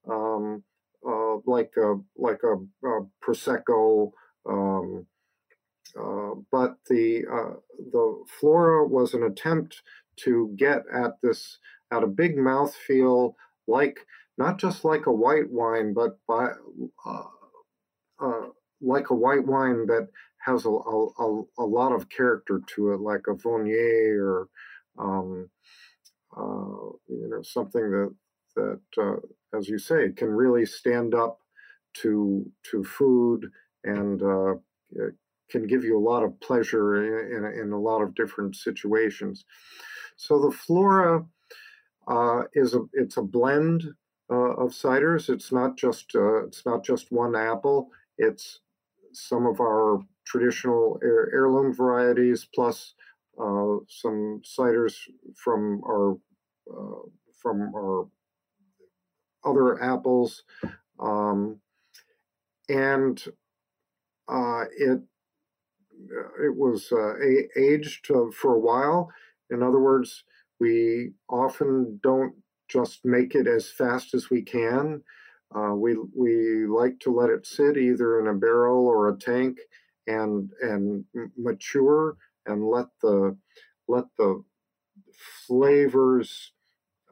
[0.10, 0.63] um,
[1.07, 4.12] uh, like a like a, a prosecco.
[4.47, 5.05] Um,
[5.99, 7.55] uh, but the uh,
[7.91, 9.81] the flora was an attempt
[10.17, 11.57] to get at this
[11.91, 13.35] at a big mouth feel
[13.67, 14.05] like
[14.38, 16.51] not just like a white wine, but by
[17.05, 17.23] uh,
[18.21, 18.47] uh,
[18.81, 20.07] like a white wine that
[20.39, 24.47] has a, a, a, lot of character to it, like a Viognier or
[24.97, 25.49] um,
[26.35, 28.15] uh, you know something that
[28.60, 31.39] that, uh, as you say, can really stand up
[32.02, 33.50] to to food
[33.84, 34.56] and uh,
[35.50, 36.88] can give you a lot of pleasure
[37.36, 39.45] in, in a lot of different situations.
[40.15, 41.26] So the flora
[42.08, 43.84] uh, is a it's a blend
[44.32, 45.30] uh, of ciders.
[45.30, 47.89] It's not just uh, it's not just one apple.
[48.17, 48.60] It's
[49.13, 52.93] some of our traditional heir- heirloom varieties plus
[53.39, 54.95] uh, some ciders
[55.36, 56.17] from our
[56.72, 57.02] uh,
[57.41, 58.08] from our
[59.43, 60.43] other apples,
[60.99, 61.60] um,
[62.69, 63.23] and
[64.28, 65.02] uh, it
[66.43, 67.13] it was uh,
[67.58, 69.12] aged for a while.
[69.49, 70.23] In other words,
[70.60, 72.34] we often don't
[72.67, 75.02] just make it as fast as we can.
[75.56, 79.58] Uh, we we like to let it sit either in a barrel or a tank
[80.06, 81.06] and and
[81.38, 83.36] mature and let the
[83.88, 84.43] let the
[85.47, 86.52] flavors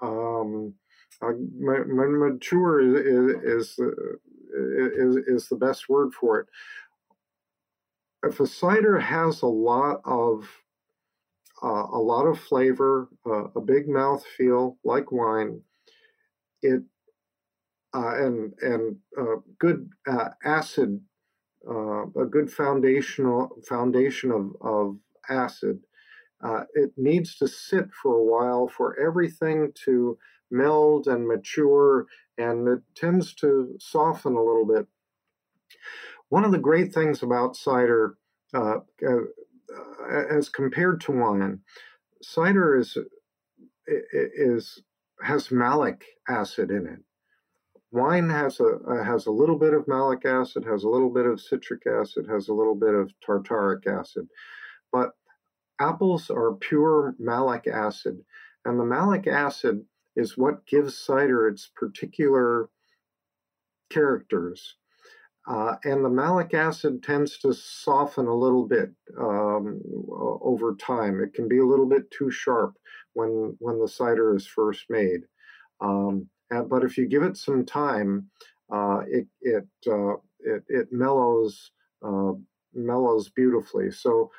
[0.02, 0.74] um,
[1.22, 6.48] uh, mature is is, is is the best word for it.
[8.24, 10.48] If a cider has a lot of
[11.64, 15.62] uh, a lot of flavor, uh, a big mouth feel like wine,
[16.62, 16.84] it
[17.94, 21.00] uh, and and uh, good uh, acid,
[21.70, 24.98] uh, a good foundational foundation of of
[25.30, 25.80] acid.
[26.76, 30.18] it needs to sit for a while for everything to
[30.52, 32.06] meld and mature,
[32.38, 34.88] and it tends to soften a little bit.
[36.30, 38.18] One of the great things about cider,
[38.54, 41.62] uh, uh, as compared to wine,
[42.22, 42.98] cider is
[43.88, 44.82] is
[45.22, 47.00] has malic acid in it.
[47.92, 51.26] Wine has a uh, has a little bit of malic acid, has a little bit
[51.26, 54.28] of citric acid, has a little bit of tartaric acid,
[54.92, 55.12] but
[55.80, 58.20] apples are pure malic acid,
[58.66, 59.86] and the malic acid
[60.18, 62.70] is what gives cider its particular
[63.90, 64.76] characters.
[65.48, 69.82] Uh, and the malic acid tends to soften a little bit um,
[70.42, 71.22] over time.
[71.22, 72.76] It can be a little bit too sharp
[73.14, 75.22] when when the cider is first made.
[75.80, 78.30] Um, and, but if you give it some time,
[78.74, 81.72] uh, it it, uh, it, it mellows
[82.06, 82.34] uh,
[82.74, 83.90] mellows beautifully.
[83.90, 84.30] So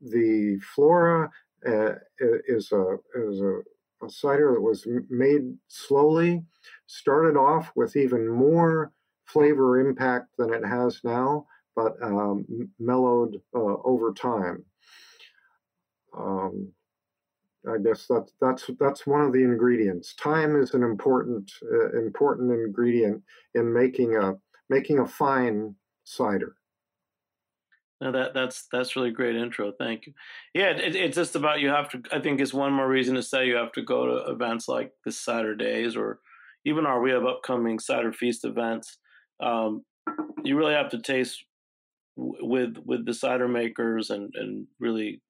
[0.00, 1.30] the flora
[1.64, 3.60] uh, is a is a
[4.04, 6.42] a cider that was made slowly,
[6.86, 8.92] started off with even more
[9.24, 12.44] flavor impact than it has now, but um,
[12.78, 14.64] mellowed uh, over time.
[16.16, 16.68] Um,
[17.68, 20.14] I guess that's that's that's one of the ingredients.
[20.14, 23.22] Time is an important uh, important ingredient
[23.54, 24.34] in making a
[24.68, 26.56] making a fine cider.
[28.04, 29.72] No, that that's that's really great intro.
[29.72, 30.12] Thank you.
[30.52, 32.02] Yeah, it, it's just about you have to.
[32.12, 34.92] I think it's one more reason to say you have to go to events like
[35.06, 36.18] the Cider Days or
[36.66, 38.98] even our we have upcoming cider feast events.
[39.42, 39.86] Um,
[40.44, 41.46] you really have to taste
[42.16, 45.22] with with the cider makers and and really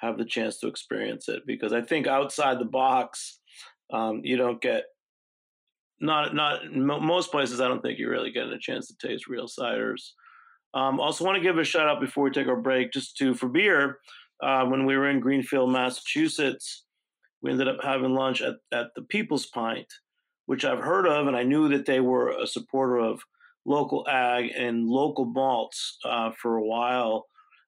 [0.00, 3.38] have the chance to experience it because I think outside the box,
[3.92, 4.86] um, you don't get
[6.00, 7.60] not not most places.
[7.60, 10.10] I don't think you're really getting a chance to taste real ciders.
[10.74, 13.34] Um, also, want to give a shout out before we take our break, just to
[13.34, 13.98] for beer.
[14.42, 16.84] Uh, when we were in Greenfield, Massachusetts,
[17.42, 19.86] we ended up having lunch at, at the People's Pint,
[20.46, 23.20] which I've heard of, and I knew that they were a supporter of
[23.64, 27.26] local ag and local malts uh, for a while.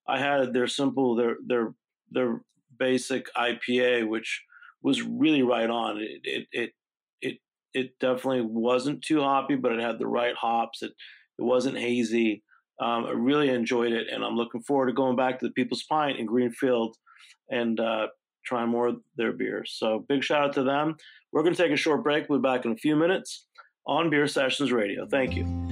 [0.09, 1.75] I had their simple, their their
[2.11, 2.43] their
[2.79, 4.43] basic IPA, which
[4.83, 5.99] was really right on.
[5.99, 6.71] It it it
[7.21, 7.39] it,
[7.75, 10.83] it definitely wasn't too hoppy, but it had the right hops.
[10.83, 10.93] It
[11.39, 12.43] it wasn't hazy.
[12.81, 15.85] Um, I really enjoyed it, and I'm looking forward to going back to the People's
[15.85, 16.97] Pint in Greenfield
[17.51, 18.07] and uh,
[18.45, 19.77] trying more of their beers.
[19.79, 20.97] So big shout out to them.
[21.33, 22.29] We're going to take a short break.
[22.29, 23.47] We'll be back in a few minutes
[23.87, 25.07] on Beer Sessions Radio.
[25.07, 25.69] Thank you.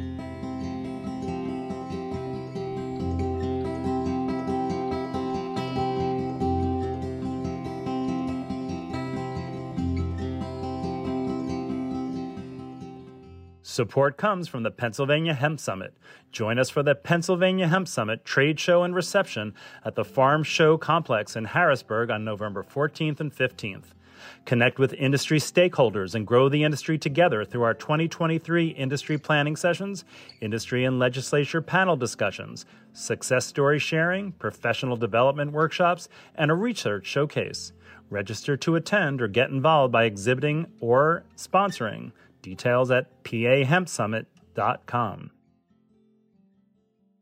[13.79, 15.95] Support comes from the Pennsylvania Hemp Summit.
[16.33, 20.77] Join us for the Pennsylvania Hemp Summit trade show and reception at the Farm Show
[20.77, 23.95] Complex in Harrisburg on November 14th and 15th.
[24.45, 30.05] Connect with industry stakeholders and grow the industry together through our 2023 industry planning sessions,
[30.41, 37.71] industry and legislature panel discussions, success story sharing, professional development workshops, and a research showcase.
[38.11, 42.11] Register to attend or get involved by exhibiting or sponsoring.
[42.49, 45.31] Details at pahempsummit.com.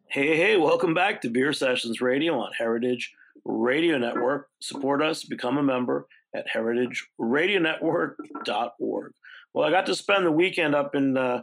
[0.08, 3.12] Hey, hey, welcome back to Beer Sessions Radio on Heritage
[3.44, 4.46] Radio Network.
[4.60, 9.12] Support us, become a member at heritageradionetwork.org.
[9.52, 11.42] Well, I got to spend the weekend up in uh,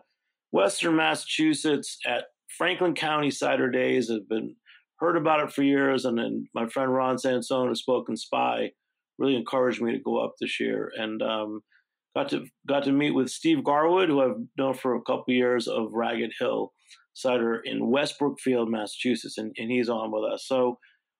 [0.51, 4.09] Western Massachusetts at Franklin County Cider Days.
[4.09, 4.55] I've been
[4.99, 8.71] heard about it for years, and then my friend Ron Sansone, a spoken spy,
[9.17, 10.89] really encouraged me to go up this year.
[10.97, 11.63] And um,
[12.15, 15.67] got to got to meet with Steve Garwood, who I've known for a couple years
[15.67, 16.71] of Ragged Hill
[17.13, 20.45] Cider in West Brookfield, Massachusetts, and, and he's on with us.
[20.47, 20.77] So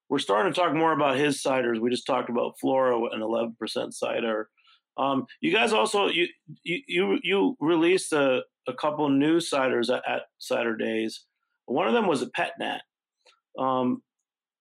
[0.10, 1.80] we're starting to talk more about his ciders.
[1.80, 4.50] We just talked about Flora and 11% cider.
[4.98, 6.28] Um, you guys also you
[6.64, 11.26] you you released a, a couple new ciders at, at Cider Days.
[11.66, 12.82] One of them was a pet nat.
[13.58, 14.04] Um,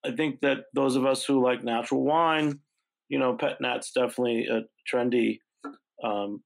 [0.04, 2.60] I think that those of us who like natural wine,
[3.08, 5.38] you know, pet nat's definitely a trendy
[6.02, 6.42] um,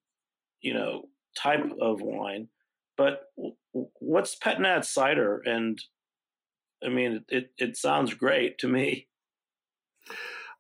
[0.61, 1.05] you know,
[1.37, 2.49] type of wine.
[2.97, 3.23] But
[3.73, 5.43] what's Pet Nat cider?
[5.45, 5.79] And
[6.85, 9.09] I mean, it, it sounds great to me.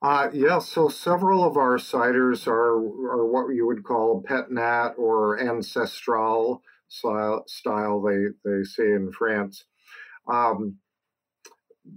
[0.02, 4.90] Uh, yeah, so several of our ciders are, are what you would call pet nat
[4.98, 9.64] or ancestral style, style they, they say in France.
[10.30, 10.76] Um,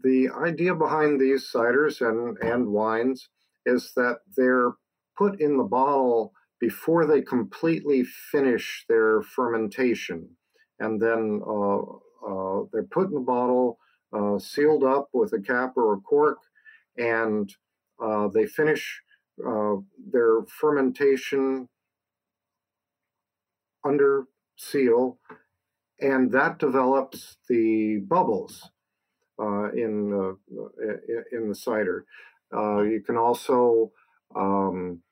[0.03, 3.27] the idea behind these ciders and, and wines
[3.65, 4.71] is that they're
[5.17, 10.29] put in the bottle before they completely finish their fermentation.
[10.79, 11.79] And then uh,
[12.27, 13.79] uh, they're put in the bottle,
[14.13, 16.39] uh, sealed up with a cap or a cork,
[16.97, 17.49] and
[18.03, 19.01] uh, they finish
[19.45, 19.75] uh,
[20.11, 21.67] their fermentation
[23.85, 24.25] under
[24.57, 25.17] seal,
[26.01, 28.69] and that develops the bubbles
[29.41, 30.37] uh, in, the,
[31.31, 32.05] in the cider.
[32.51, 33.91] you can also
[34.35, 35.08] um, uh,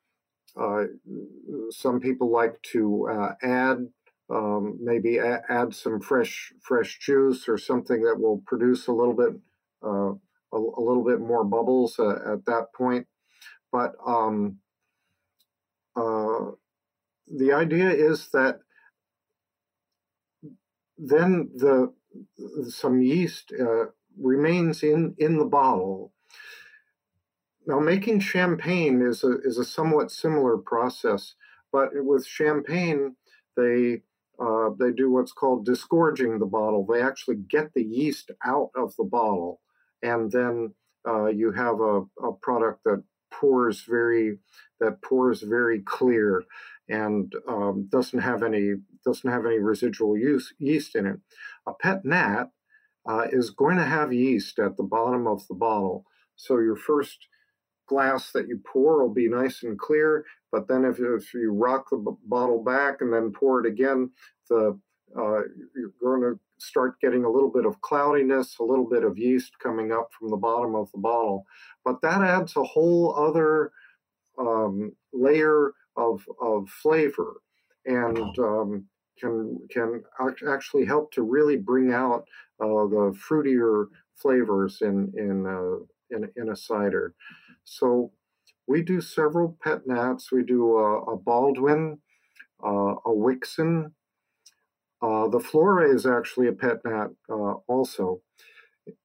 [1.70, 3.86] some people like to uh, add
[4.30, 9.14] um, maybe a- add some fresh fresh juice or something that will produce a little
[9.14, 9.34] bit
[9.82, 10.12] uh,
[10.52, 13.06] a, a, little bit more bubbles uh, at that point.
[13.72, 14.58] But um,
[15.96, 16.52] uh,
[17.26, 18.60] the idea is that
[20.98, 21.92] then the
[22.68, 23.86] some yeast uh,
[24.20, 26.12] remains in in the bottle
[27.68, 31.34] now, making champagne is a, is a somewhat similar process,
[31.70, 33.14] but with champagne,
[33.58, 34.02] they
[34.40, 36.86] uh, they do what's called disgorging the bottle.
[36.86, 39.60] They actually get the yeast out of the bottle,
[40.02, 40.74] and then
[41.06, 44.38] uh, you have a, a product that pours very
[44.80, 46.44] that pours very clear
[46.88, 51.20] and um, doesn't have any doesn't have any residual use, yeast in it.
[51.66, 52.46] A pet nat
[53.06, 56.06] uh, is going to have yeast at the bottom of the bottle.
[56.34, 57.18] So your first
[57.88, 60.24] glass that you pour will be nice and clear.
[60.52, 64.10] But then if, if you rock the b- bottle back and then pour it again,
[64.48, 64.78] the
[65.16, 65.40] uh,
[65.74, 69.52] you're going to start getting a little bit of cloudiness, a little bit of yeast
[69.58, 71.46] coming up from the bottom of the bottle.
[71.82, 73.72] But that adds a whole other
[74.38, 77.40] um, layer of, of flavor
[77.86, 78.84] and um,
[79.18, 80.02] can can
[80.48, 82.24] actually help to really bring out
[82.60, 87.14] uh, the fruitier flavors in in uh, in, in a cider.
[87.64, 88.12] So
[88.66, 90.30] we do several pet nats.
[90.30, 91.98] We do a, a Baldwin,
[92.64, 93.92] uh, a Wickson.
[95.00, 98.20] Uh, the Flora is actually a pet nat uh, also.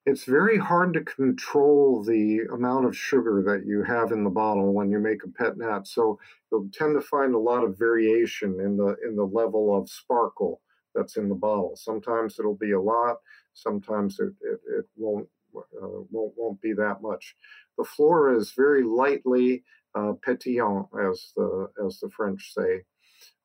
[0.05, 4.73] It's very hard to control the amount of sugar that you have in the bottle
[4.73, 5.87] when you make a pet nat.
[5.87, 6.19] So
[6.51, 10.61] you'll tend to find a lot of variation in the in the level of sparkle
[10.95, 11.73] that's in the bottle.
[11.75, 13.17] Sometimes it'll be a lot.
[13.53, 17.35] Sometimes it, it, it won't, won't won't be that much.
[17.77, 19.63] The Flora is very lightly
[19.95, 22.83] uh, pétillant, as the as the French say,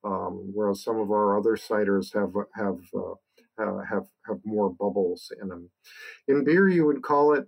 [0.05, 3.15] um, whereas some of our other ciders have have uh,
[3.63, 5.71] uh, have have more bubbles in them.
[6.29, 7.47] In beer, you would call it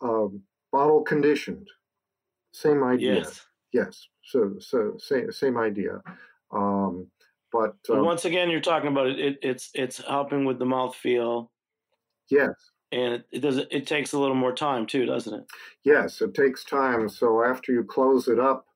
[0.00, 1.68] um, bottle conditioned.
[2.52, 3.16] Same idea.
[3.16, 3.46] Yes.
[3.72, 4.08] Yes.
[4.24, 6.00] So so same same idea.
[6.50, 7.10] Um,
[7.50, 9.38] but, but um, once again, you're talking about it, it.
[9.42, 11.50] It's it's helping with the mouth feel.
[12.30, 12.52] Yes.
[12.92, 13.56] And it, it does.
[13.70, 15.46] It takes a little more time too, doesn't it?
[15.82, 17.08] Yes, it takes time.
[17.08, 18.66] So after you close it up,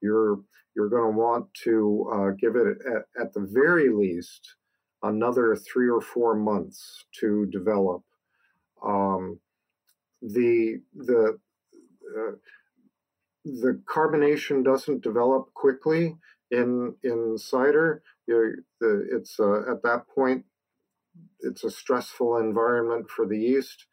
[0.00, 0.40] you're
[0.76, 4.54] you're going to want to uh, give it at, at the very least
[5.02, 8.02] another three or four months to develop.
[8.84, 9.40] Um,
[10.22, 11.38] the the
[12.16, 12.32] uh,
[13.44, 16.16] the carbonation doesn't develop quickly
[16.50, 18.02] in in cider.
[18.26, 20.44] You're, the, it's uh, at that point
[21.40, 23.86] it's a stressful environment for the yeast,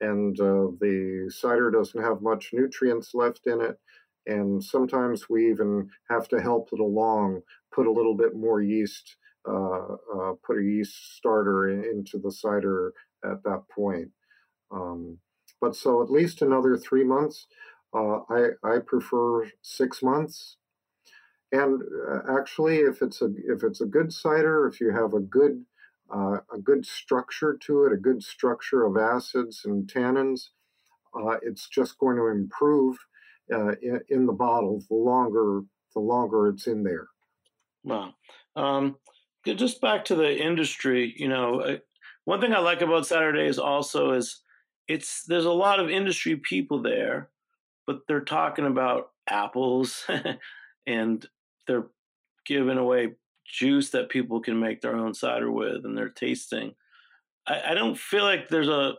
[0.00, 3.78] and uh, the cider doesn't have much nutrients left in it.
[4.26, 7.40] And sometimes we even have to help it along,
[7.74, 9.16] put a little bit more yeast
[9.48, 12.92] uh, uh, put a yeast starter in, into the cider
[13.24, 14.08] at that point.
[14.70, 15.18] Um,
[15.60, 17.46] but so at least another three months.
[17.94, 20.56] Uh, I I prefer six months.
[21.52, 25.20] And uh, actually, if it's a if it's a good cider, if you have a
[25.20, 25.64] good
[26.14, 30.48] uh, a good structure to it, a good structure of acids and tannins,
[31.42, 32.96] it's just going to improve
[33.50, 35.62] in, in, the bottle the longer
[35.94, 37.08] the longer it's in there.
[37.82, 38.14] Wow.
[38.54, 38.96] Um,
[39.44, 41.78] just back to the industry, you know,
[42.24, 44.42] one thing I like about Cider Days also is
[44.86, 47.30] it's there's a lot of industry people there,
[47.86, 50.04] but they're talking about apples
[50.86, 51.26] and
[51.66, 51.86] they're
[52.44, 53.14] giving away
[53.48, 56.74] juice that people can make their own cider with and they're tasting.
[57.46, 58.94] I, I don't feel like there's a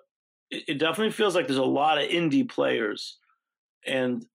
[0.51, 3.19] it definitely feels like there's a lot of indie players
[3.85, 4.25] and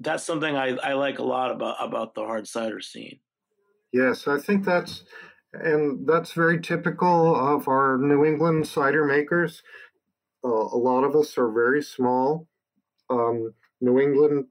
[0.00, 3.18] that's something I, I like a lot about about the hard cider scene.
[3.92, 5.04] Yes, I think that's
[5.52, 9.62] and that's very typical of our New England cider makers.
[10.44, 12.46] Uh, a lot of us are very small.
[13.10, 14.46] Um, New England,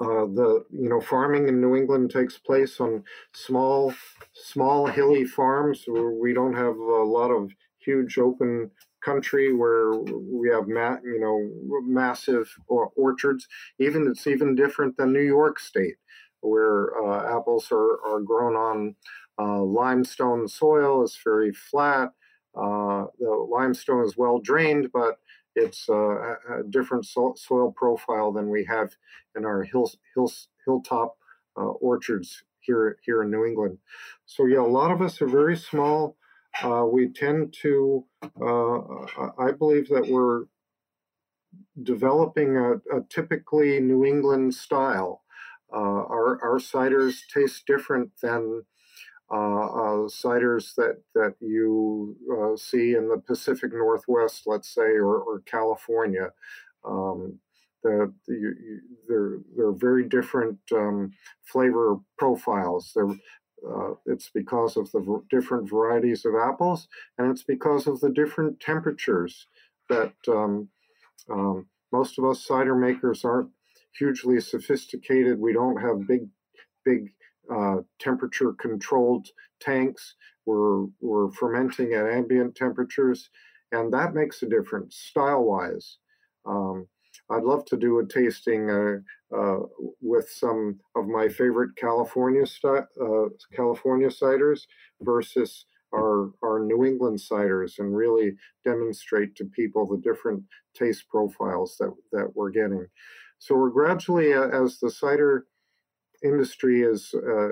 [0.00, 3.94] uh, the you know farming in New England takes place on small,
[4.34, 8.70] small hilly farms where we don't have a lot of huge open
[9.04, 13.46] country where we have ma- you know massive orchards.
[13.78, 15.96] Even it's even different than New York State
[16.40, 18.94] where uh, apples are, are grown on
[19.38, 21.02] uh, limestone soil.
[21.02, 22.10] It's very flat.
[22.56, 25.16] Uh, the limestone is well drained, but
[25.56, 28.92] it's a, a different so- soil profile than we have
[29.36, 30.32] in our hill, hill,
[30.64, 31.16] hilltop
[31.56, 33.78] orchards here here in New England.
[34.26, 36.16] So yeah, a lot of us are very small.
[36.62, 38.78] Uh, we tend to, uh,
[39.38, 40.44] I believe that we're
[41.82, 45.22] developing a, a, typically New England style.
[45.72, 48.62] Uh, our, our ciders taste different than
[49.30, 52.16] uh, uh, ciders that, that you
[52.56, 56.30] see in the Pacific Northwest, let's say, or, or California.
[56.84, 57.40] Um,
[57.82, 58.54] the, the,
[59.08, 61.12] they're, they're very different um,
[61.44, 62.92] flavor profiles.
[62.94, 63.10] They're,
[63.68, 68.10] uh, it's because of the v- different varieties of apples, and it's because of the
[68.10, 69.46] different temperatures
[69.88, 70.68] that um,
[71.30, 73.50] um, most of us cider makers aren't
[73.98, 75.40] hugely sophisticated.
[75.40, 76.28] We don't have big,
[76.84, 77.12] big
[77.50, 79.28] uh, temperature controlled
[79.60, 80.14] tanks.
[80.46, 83.30] We're, we're fermenting at ambient temperatures,
[83.72, 85.98] and that makes a difference style wise.
[86.44, 86.86] Um,
[87.30, 89.60] I'd love to do a tasting uh, uh,
[90.00, 94.60] with some of my favorite California st- uh, California ciders
[95.00, 98.34] versus our our New England ciders, and really
[98.64, 100.42] demonstrate to people the different
[100.74, 102.86] taste profiles that that we're getting.
[103.38, 105.46] So we're gradually, uh, as the cider
[106.26, 107.48] industry is uh,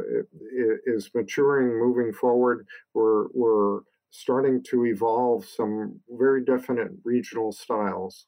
[0.86, 8.26] is maturing, moving forward, we're we're starting to evolve some very definite regional styles.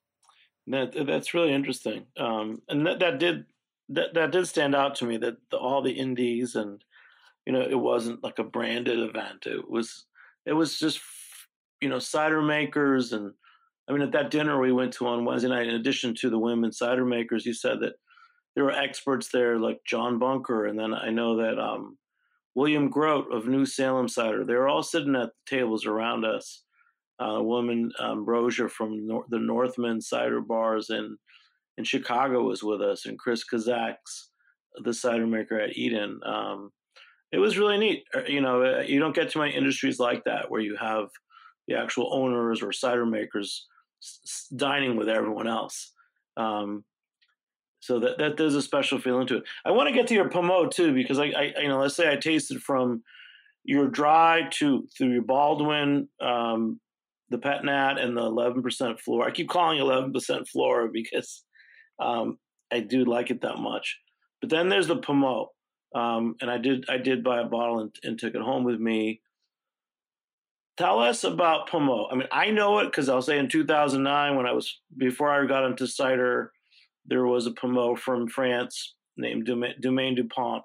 [0.66, 3.44] That that's really interesting, um, and that, that did
[3.90, 6.82] that that did stand out to me that the, all the indies and
[7.46, 9.46] you know it wasn't like a branded event.
[9.46, 10.06] It was
[10.44, 11.00] it was just
[11.80, 13.32] you know cider makers and
[13.88, 16.38] I mean, at that dinner we went to on Wednesday night, in addition to the
[16.38, 17.94] women cider makers, you said that
[18.56, 21.98] there were experts there like John Bunker, and then I know that um,
[22.54, 24.44] William Grote of New Salem Cider.
[24.44, 26.64] They were all sitting at the tables around us.
[27.20, 28.26] Uh, a woman, um,
[28.68, 31.16] from Nor- the Northman Cider Bars in
[31.78, 34.28] in Chicago was with us, and Chris Kazaks,
[34.82, 36.18] the cider maker at Eden.
[36.24, 36.72] Um,
[37.32, 38.04] it was really neat.
[38.14, 41.08] Uh, you know, uh, you don't get too many industries like that where you have
[41.68, 43.66] the actual owners or cider makers
[44.54, 45.92] dining with everyone else.
[46.38, 46.84] Um,
[47.86, 49.44] so that that there's a special feeling to it.
[49.64, 52.10] I want to get to your Pommeau too because I, I you know let's say
[52.10, 53.02] I tasted from
[53.64, 56.80] your dry to through your Baldwin, um,
[57.30, 59.26] the Pet Nat, and the 11% floor.
[59.26, 61.44] I keep calling 11% floor because
[62.00, 62.38] um,
[62.72, 63.98] I do like it that much.
[64.40, 65.48] But then there's the Pommeau,
[65.94, 68.78] um, and I did I did buy a bottle and, and, took it home with
[68.78, 69.22] me.
[70.76, 72.08] Tell us about Pommeau.
[72.12, 75.46] I mean, I know it because I'll say in 2009 when I was before I
[75.46, 76.52] got into cider,
[77.08, 79.48] there was a Pommeau from France named
[79.80, 80.62] Domaine Dupont,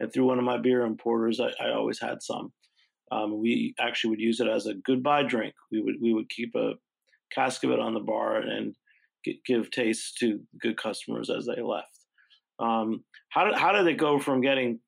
[0.00, 2.52] and through one of my beer importers, I, I always had some.
[3.12, 5.54] Um, we actually would use it as a goodbye drink.
[5.70, 6.72] We would we would keep a
[7.32, 8.74] cask of it on the bar and
[9.46, 11.88] give taste to good customers as they left.
[12.58, 14.80] Um, how did how did it go from getting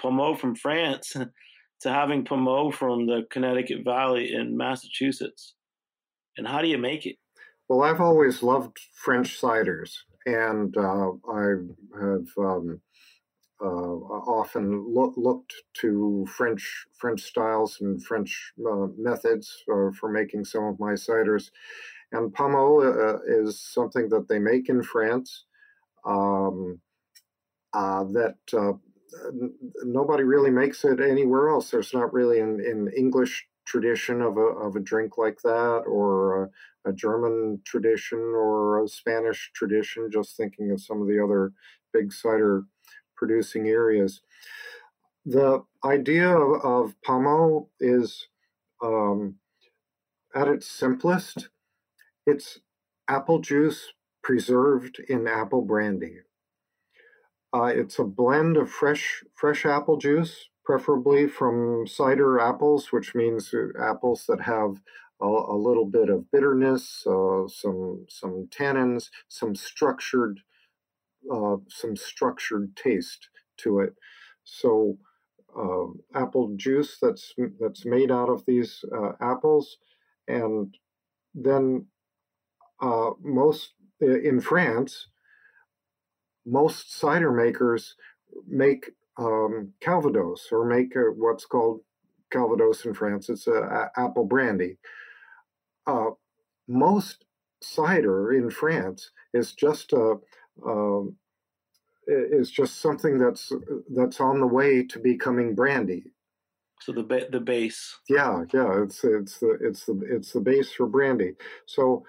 [0.00, 1.14] Pommeau from France
[1.82, 5.54] to having Pommeau from the Connecticut Valley in Massachusetts?
[6.36, 7.16] And how do you make it?
[7.68, 9.92] Well, I've always loved French ciders,
[10.28, 11.54] and uh, I
[12.00, 12.80] have um,
[13.60, 13.64] uh,
[14.38, 20.64] often lo- looked to French French styles and French uh, methods uh, for making some
[20.64, 21.50] of my ciders.
[22.12, 25.44] And Pommeau uh, is something that they make in France.
[26.04, 26.80] Um,
[27.74, 28.72] uh, that uh,
[29.84, 31.70] nobody really makes it anywhere else.
[31.70, 36.50] There's not really an, an English tradition of a, of a drink like that, or
[36.88, 41.52] a, German tradition, or a Spanish tradition, just thinking of some of the other
[41.92, 42.64] big cider
[43.16, 44.20] producing areas.
[45.26, 48.28] The idea of, of Pommeau is,
[48.82, 49.36] um,
[50.34, 51.48] at its simplest,
[52.26, 52.60] it's
[53.08, 56.18] apple juice preserved in apple brandy.
[57.52, 63.54] Uh, it's a blend of fresh fresh apple juice, preferably from cider apples, which means
[63.54, 64.80] uh, apples that have
[65.20, 70.40] a, a little bit of bitterness, uh, some some tannins, some structured
[71.32, 73.94] uh, some structured taste to it.
[74.44, 74.98] So
[75.58, 79.78] uh, apple juice that's that's made out of these uh, apples,
[80.28, 80.74] and
[81.34, 81.86] then
[83.22, 85.08] most in France
[86.46, 87.94] most cider makers
[88.46, 91.80] make um, Calvados or make a, what's called
[92.30, 93.28] Calvados in France.
[93.28, 94.78] It's a, a apple brandy.
[95.88, 96.10] Uh,
[96.68, 97.24] most
[97.62, 100.16] cider in France is just a
[100.66, 101.16] um,
[102.06, 103.52] is just something that's
[103.94, 106.04] that's on the way to becoming brandy.
[106.80, 107.98] So the ba- the base.
[108.08, 111.34] Yeah, yeah, it's it's the it's the it's the base for brandy.
[111.66, 112.04] So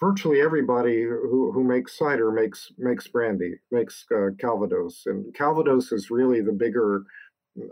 [0.00, 6.10] virtually everybody who, who makes cider makes makes brandy, makes uh, Calvados, and Calvados is
[6.10, 7.04] really the bigger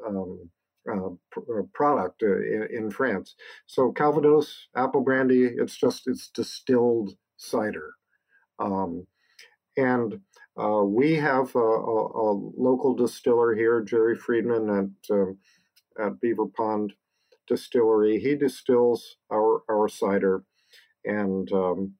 [0.07, 0.56] um, uh, uh,
[1.75, 3.35] product uh, in, in, France.
[3.67, 7.95] So Calvados, apple brandy, it's just it's distilled cider,
[8.59, 9.07] um,
[9.77, 10.21] and
[10.59, 15.39] uh, we have a, a, a, local distiller here, Jerry Friedman at um,
[16.01, 16.93] at Beaver Pond
[17.47, 18.19] Distillery.
[18.19, 20.45] He distills our our cider,
[21.05, 21.95] and um,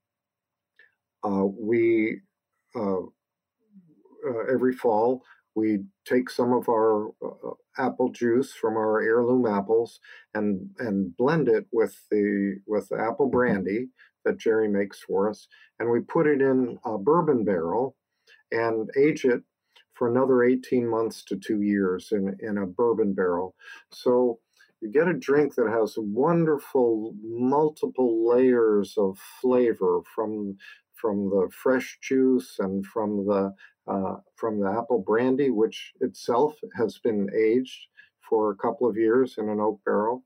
[1.25, 2.21] uh, we
[2.75, 5.23] uh, uh, every fall
[5.57, 10.01] we take some of our uh, apple juice from our heirloom apples
[10.35, 13.37] and and blend it with the with the apple mm-hmm.
[13.37, 13.89] brandy
[14.27, 15.47] that Jerry makes for us,
[15.79, 17.97] and we put it in a bourbon barrel
[18.51, 19.43] and age it
[19.95, 23.55] for another 18 months to two years in, in a bourbon barrel.
[23.93, 24.41] So
[24.81, 30.57] you get a drink that has wonderful multiple layers of flavor from
[31.01, 33.55] from the fresh juice and from the
[33.87, 37.87] uh, from the apple brandy, which itself has been aged
[38.29, 40.25] for a couple of years in an oak barrel.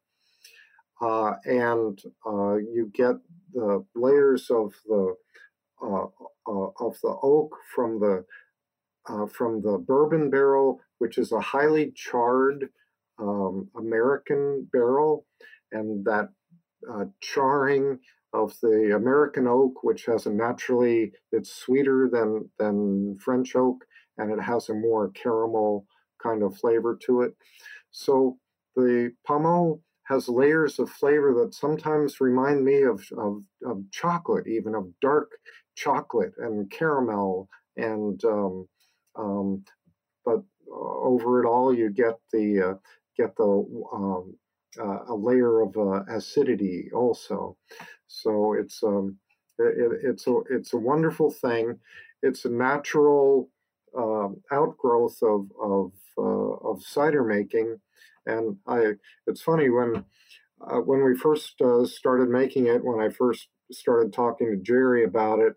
[1.01, 3.17] Uh, and uh, you get
[3.55, 5.15] the layers of the
[5.83, 6.05] uh,
[6.47, 8.25] uh, of the oak from the
[9.09, 12.69] uh, from the bourbon barrel, which is a highly charred
[13.19, 15.27] um, American barrel,
[15.73, 16.29] and that
[17.21, 17.99] charring
[18.33, 23.85] of the American oak, which has a naturally it's sweeter than than French oak,
[24.19, 25.87] and it has a more caramel
[26.23, 27.35] kind of flavor to it.
[27.91, 28.39] So
[28.77, 34.75] the Pommeau has layers of flavor that sometimes remind me of, of, of chocolate, even
[34.75, 35.31] of dark
[35.77, 38.69] chocolate and caramel, and um,
[39.17, 39.65] um,
[40.25, 42.75] but over it all you get the uh,
[43.17, 44.35] get the um,
[44.79, 47.57] uh, a layer of uh, acidity also.
[48.07, 49.17] So it's um,
[49.59, 51.79] it, it's a it's a wonderful thing.
[52.23, 53.51] It's a natural
[53.97, 57.81] um, outgrowth of of uh, of cider making.
[58.27, 58.93] And I,
[59.27, 60.05] it's funny when
[60.61, 65.05] uh, when we first uh, started making it, when I first started talking to Jerry
[65.05, 65.55] about it,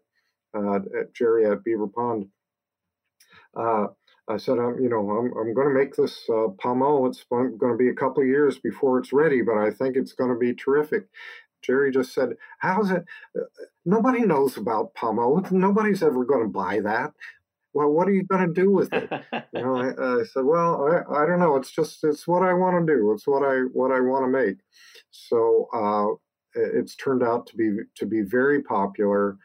[0.55, 2.27] uh, at Jerry at Beaver Pond,
[3.55, 3.87] uh,
[4.29, 7.05] I said, I'm, you know, I'm, I'm going to make this uh, pommeau.
[7.07, 10.29] It's going to be a couple years before it's ready, but I think it's going
[10.29, 11.07] to be terrific.
[11.61, 13.05] Jerry just said, "How's it?
[13.37, 13.43] Uh,
[13.85, 15.43] nobody knows about pommeau.
[15.51, 17.13] Nobody's ever going to buy that.
[17.73, 19.09] Well, what are you going to do with it?"
[19.53, 21.55] you know, I, I, said, "Well, I, I don't know.
[21.55, 23.11] It's just it's what I want to do.
[23.13, 24.57] It's what I what I want to make."
[25.11, 26.07] So uh,
[26.55, 29.37] it's turned out to be to be very popular.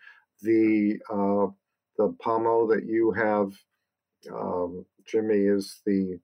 [0.43, 1.53] The uh,
[1.97, 3.53] the pommeau that you have,
[4.33, 6.19] um, Jimmy, is the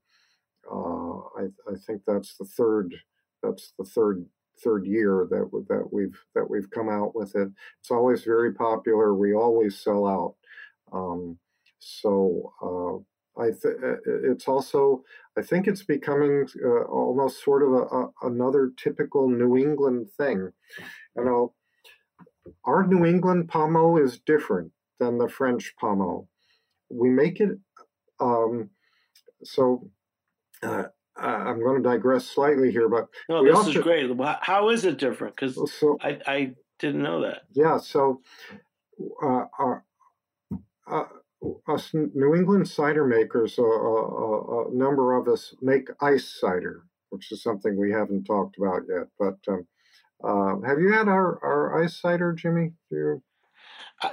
[0.71, 2.95] uh, I, I think that's the third
[3.43, 4.25] that's the third
[4.63, 7.49] third year that that we've that we've come out with it.
[7.81, 9.15] It's always very popular.
[9.15, 10.35] We always sell out.
[10.93, 11.39] Um,
[11.79, 13.97] so uh, I th- uh,
[14.31, 15.03] it's also
[15.37, 20.51] I think it's becoming uh, almost sort of a, a, another typical New England thing.
[21.17, 21.55] You know,
[22.65, 26.29] our New England pommeau is different than the French pommeau.
[26.91, 27.59] We make it
[28.25, 28.71] um,
[29.45, 29.91] so.
[30.63, 30.85] Uh,
[31.17, 34.11] I'm going to digress slightly here, but no, this also, is great.
[34.41, 35.37] How is it different?
[35.37, 37.43] Because so, I, I didn't know that.
[37.53, 38.21] Yeah, so
[39.23, 39.85] uh, our,
[40.91, 41.05] uh,
[41.69, 47.45] us New England cider makers, uh, a number of us make ice cider, which is
[47.45, 49.07] something we haven't talked about yet.
[49.17, 49.67] But um,
[50.25, 52.73] uh, have you had our, our ice cider, Jimmy?
[52.91, 53.23] You...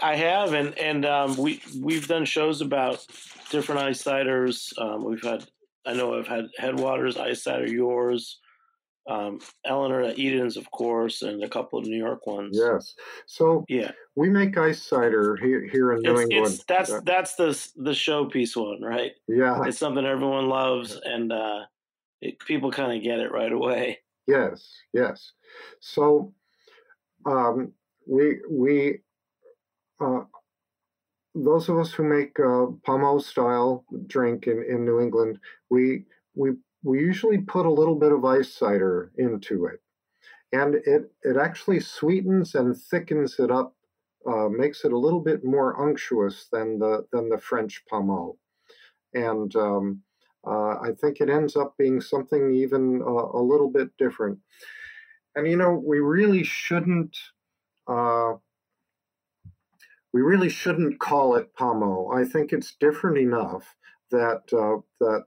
[0.02, 3.06] I have, and and um, we we've done shows about
[3.50, 4.78] different ice ciders.
[4.80, 5.46] Um, we've had
[5.86, 8.40] I know I've had Headwaters, Ice Cider, yours,
[9.10, 12.58] um, Eleanor at Eden's, of course, and a couple of New York ones.
[12.60, 12.94] Yes.
[13.26, 16.54] So yeah, we make ice cider here, here in New it's, England.
[16.54, 19.14] It's, that's that's the the showpiece one, right?
[19.28, 21.62] Yeah, it's something everyone loves, and uh,
[22.22, 24.00] it, people kind of get it right away.
[24.28, 25.32] Yes, yes.
[25.80, 26.34] So
[27.26, 27.74] um,
[28.08, 29.00] we we
[30.02, 30.24] uh,
[31.36, 35.40] those of us who make uh, style drink in, in New England,
[35.70, 36.52] we we
[36.84, 39.80] we usually put a little bit of ice cider into it,
[40.52, 43.76] and it it actually sweetens and thickens it up,
[44.28, 48.38] uh, makes it a little bit more unctuous than the than the French pommeau,
[49.14, 50.02] and um,
[50.46, 54.40] uh, I think it ends up being something even a little bit different.
[55.36, 57.16] And you know, we really shouldn't
[60.14, 62.12] we really shouldn't call it pommeau.
[62.14, 63.76] I think it's different enough
[64.12, 65.26] that uh, that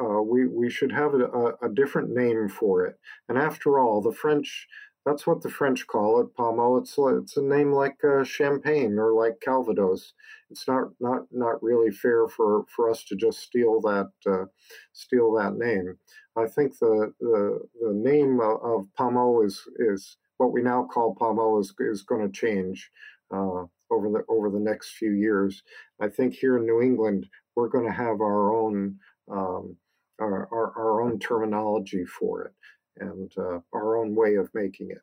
[0.00, 2.98] uh, we we should have a, a, different name for it.
[3.28, 4.66] And after all, the French
[5.04, 6.78] that's what the French call it, pommeau.
[6.80, 10.14] It's it's a name like uh, champagne or like Calvados.
[10.50, 14.46] It's not not not really fair for, for us to just steal that uh,
[14.92, 15.98] steal that name.
[16.36, 21.14] I think the the, the name of, of pommeau is is what we now call
[21.14, 22.90] pommeau is is going to change.
[23.30, 23.64] Uh,
[23.94, 25.62] over the over the next few years.
[26.00, 28.98] I think here in New England, we're going to have our own
[29.30, 29.76] um,
[30.20, 32.52] our, our, our, own terminology for it
[32.98, 35.00] and uh, our own way of making it.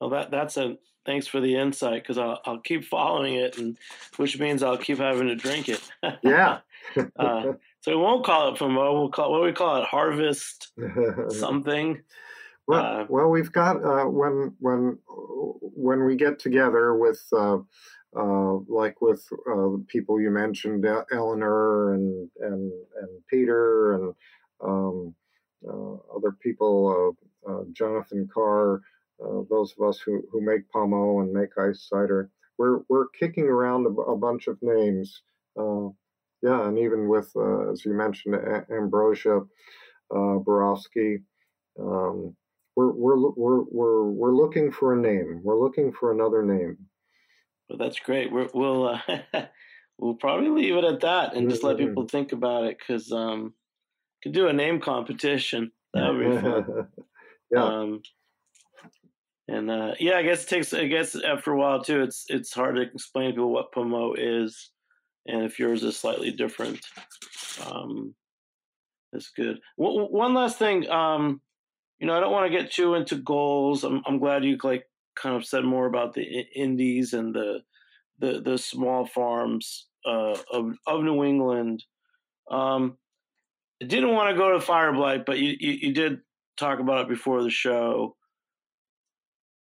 [0.00, 0.76] Well, that that's a
[1.06, 3.78] thanks for the insight because I'll I'll keep following it, and
[4.16, 5.80] which means I'll keep having to drink it.
[6.22, 6.58] yeah.
[7.18, 8.92] uh, so we won't call it pommeau.
[8.92, 10.72] We'll call what do we call it harvest
[11.30, 12.02] something.
[12.66, 17.58] Well, uh, well, we've got uh, when when when we get together with uh,
[18.16, 24.14] uh like with uh, people you mentioned, Eleanor and and and Peter and
[24.64, 25.14] um,
[25.68, 27.16] uh, other people,
[27.72, 28.80] Jonathan Carr,
[29.48, 33.86] those of us who, who make pommeau and make ice cider, we're we're kicking around
[33.86, 35.22] a, a bunch of names.
[35.56, 37.30] yeah, and even with
[37.70, 39.42] as you mentioned, a- Ambrosia
[40.10, 41.18] Borowski.
[41.78, 42.34] Um,
[42.76, 45.40] we're we're we're we're we're looking for a name.
[45.42, 46.76] We're looking for another name.
[47.68, 48.30] Well, that's great.
[48.30, 49.22] we will uh,
[49.98, 51.88] we'll probably leave it at that and just let mm-hmm.
[51.88, 53.54] people think about it because um,
[54.22, 55.72] could do a name competition.
[55.94, 56.88] That would be fun.
[57.50, 57.64] yeah.
[57.64, 58.02] Um,
[59.48, 60.74] and uh, yeah, I guess it takes.
[60.74, 64.14] I guess after a while too, it's it's hard to explain to people what pommeau
[64.18, 64.70] is,
[65.26, 66.84] and if yours is slightly different,
[67.64, 68.14] um,
[69.12, 69.60] that's good.
[69.78, 70.90] W- one last thing.
[70.90, 71.40] Um,
[71.98, 73.84] you know, I don't want to get too into goals.
[73.84, 74.84] I'm, I'm glad you like
[75.14, 76.22] kind of said more about the
[76.54, 77.60] indies and the
[78.18, 81.84] the the small farms uh, of of New England.
[82.50, 82.98] Um,
[83.82, 86.20] I didn't want to go to Fireblight, but you, you, you did
[86.56, 88.16] talk about it before the show.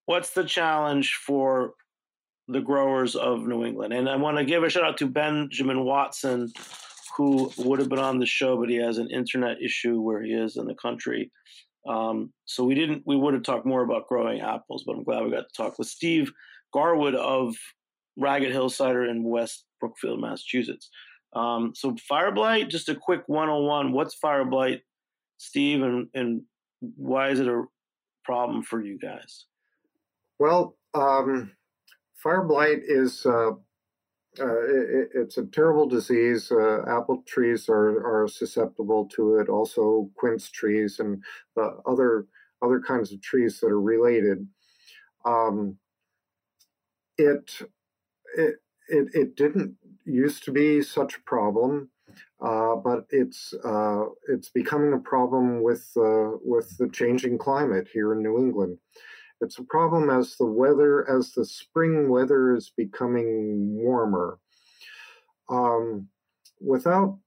[0.06, 1.72] What's the challenge for
[2.46, 3.92] the growers of New England?
[3.92, 6.52] And I want to give a shout out to Benjamin Watson
[7.16, 10.32] who would have been on the show, but he has an internet issue where he
[10.32, 11.30] is in the country.
[11.86, 13.02] Um, so we didn't.
[13.06, 15.78] We would have talked more about growing apples, but I'm glad we got to talk
[15.78, 16.32] with Steve
[16.72, 17.54] Garwood of
[18.16, 20.90] Ragged Hill Cider in West Brookfield, Massachusetts.
[21.34, 23.92] Um, so fire blight, just a quick 101.
[23.92, 24.82] What's fire blight,
[25.38, 26.42] Steve, and, and
[26.80, 27.64] why is it a
[28.24, 29.46] problem for you guys?
[30.38, 31.52] Well, um,
[32.22, 33.52] fire blight is uh,
[34.40, 36.50] uh, it, it's a terrible disease.
[36.50, 39.48] Uh, apple trees are, are susceptible to it.
[39.48, 41.22] Also, quince trees and
[41.86, 42.26] other
[42.62, 44.46] other kinds of trees that are related.
[45.24, 45.76] Um,
[47.18, 47.60] it,
[48.36, 48.54] it
[48.88, 51.90] it it didn't used to be such a problem,
[52.40, 58.12] uh, but it's uh, it's becoming a problem with uh, with the changing climate here
[58.12, 58.78] in New England.
[59.44, 64.38] It's a problem as the weather, as the spring weather is becoming warmer.
[65.50, 66.08] Um,
[66.60, 67.18] without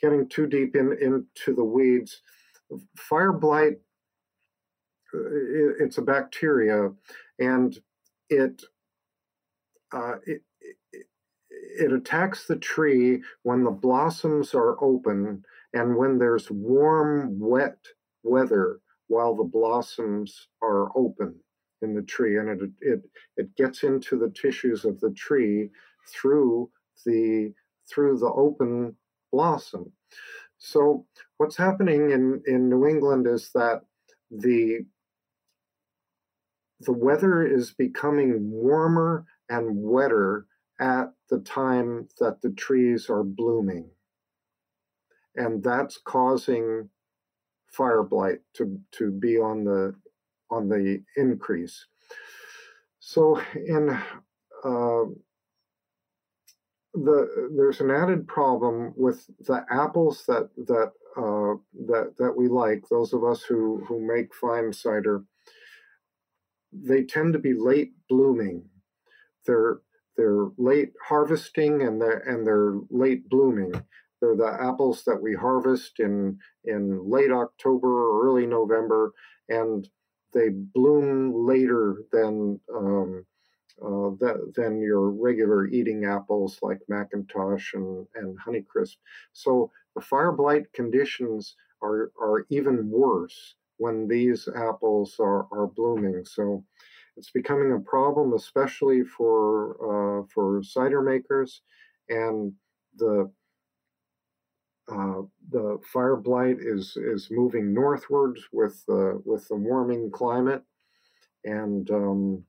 [0.00, 2.22] getting too deep in, into the weeds,
[2.96, 3.78] fire blight
[5.80, 6.90] it's a bacteria,
[7.38, 7.78] and
[8.28, 8.62] it,
[9.90, 10.42] uh, it,
[10.92, 11.06] it,
[11.50, 17.78] it attacks the tree when the blossoms are open and when there's warm, wet
[18.22, 21.34] weather while the blossoms are open
[21.82, 23.00] in the tree and it, it,
[23.36, 25.70] it gets into the tissues of the tree
[26.08, 26.70] through
[27.04, 27.52] the
[27.90, 28.94] through the open
[29.32, 29.90] blossom.
[30.58, 31.06] So
[31.38, 33.82] what's happening in, in new england is that
[34.30, 34.80] the
[36.80, 40.46] the weather is becoming warmer and wetter
[40.80, 43.90] at the time that the trees are blooming.
[45.34, 46.88] And that's causing
[47.72, 49.94] fire blight to, to be on the
[50.50, 51.86] on the increase.
[53.00, 53.90] So in
[54.64, 55.04] uh,
[56.94, 61.56] the there's an added problem with the apples that that uh,
[61.86, 62.84] that that we like.
[62.88, 65.24] Those of us who who make fine cider,
[66.72, 68.64] they tend to be late blooming.
[69.46, 69.78] They're
[70.16, 73.72] they're late harvesting and they're and they're late blooming.
[74.20, 79.12] They're the apples that we harvest in in late October or early November,
[79.48, 79.88] and
[80.32, 83.24] they bloom later than um,
[83.80, 88.96] uh, that, than your regular eating apples like McIntosh and, and Honeycrisp.
[89.32, 96.24] So the fire blight conditions are, are even worse when these apples are, are blooming.
[96.24, 96.64] So
[97.16, 101.62] it's becoming a problem, especially for uh, for cider makers,
[102.08, 102.52] and
[102.96, 103.30] the
[104.90, 110.62] uh, the fire blight is is moving northwards with the with the warming climate,
[111.44, 112.44] and um,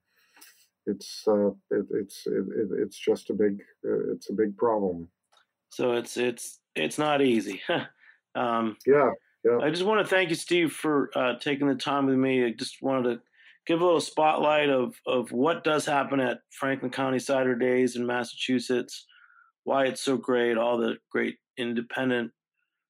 [0.85, 2.45] it's uh, it, it's it,
[2.77, 5.07] it's just a big uh, it's a big problem.
[5.69, 7.61] So it's it's it's not easy.
[8.35, 9.11] um, yeah,
[9.43, 9.59] yeah.
[9.61, 12.45] I just want to thank you, Steve, for uh, taking the time with me.
[12.45, 13.21] I just wanted to
[13.67, 18.05] give a little spotlight of of what does happen at Franklin County Cider Days in
[18.05, 19.05] Massachusetts,
[19.63, 22.31] why it's so great, all the great independent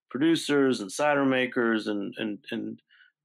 [0.10, 2.80] producers and cider makers and, and, and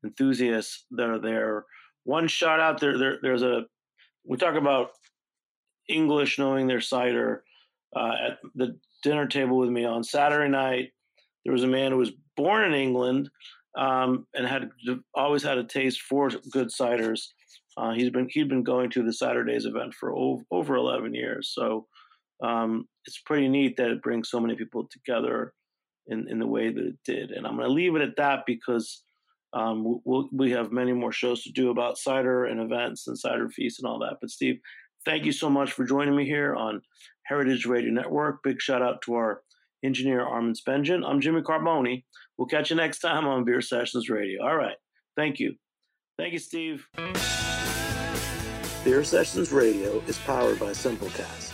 [0.04, 1.64] enthusiasts that are there.
[2.04, 3.62] One shout out there, there there's a,
[4.24, 4.90] we talk about
[5.88, 7.44] English knowing their cider.
[7.96, 10.90] Uh, at the dinner table with me on Saturday night,
[11.44, 13.30] there was a man who was born in England
[13.76, 14.70] um, and had
[15.14, 17.28] always had a taste for good ciders.
[17.76, 21.14] Uh, he's been he'd been going to the Cider Days event for over, over 11
[21.14, 21.52] years.
[21.54, 21.86] So
[22.42, 25.52] um, it's pretty neat that it brings so many people together
[26.06, 27.30] in, in the way that it did.
[27.30, 29.02] And I'm going to leave it at that because
[29.52, 33.48] um, we'll, we have many more shows to do about cider and events and cider
[33.48, 34.16] feasts and all that.
[34.20, 34.58] But Steve,
[35.04, 36.82] thank you so much for joining me here on
[37.26, 38.42] Heritage Radio Network.
[38.42, 39.42] Big shout out to our
[39.84, 41.02] engineer Armin Spengen.
[41.06, 42.02] I'm Jimmy Carbone.
[42.36, 44.42] We'll catch you next time on Beer Sessions Radio.
[44.42, 44.76] All right.
[45.16, 45.54] Thank you.
[46.18, 46.86] Thank you, Steve.
[48.84, 51.53] Beer Sessions Radio is powered by Simplecast.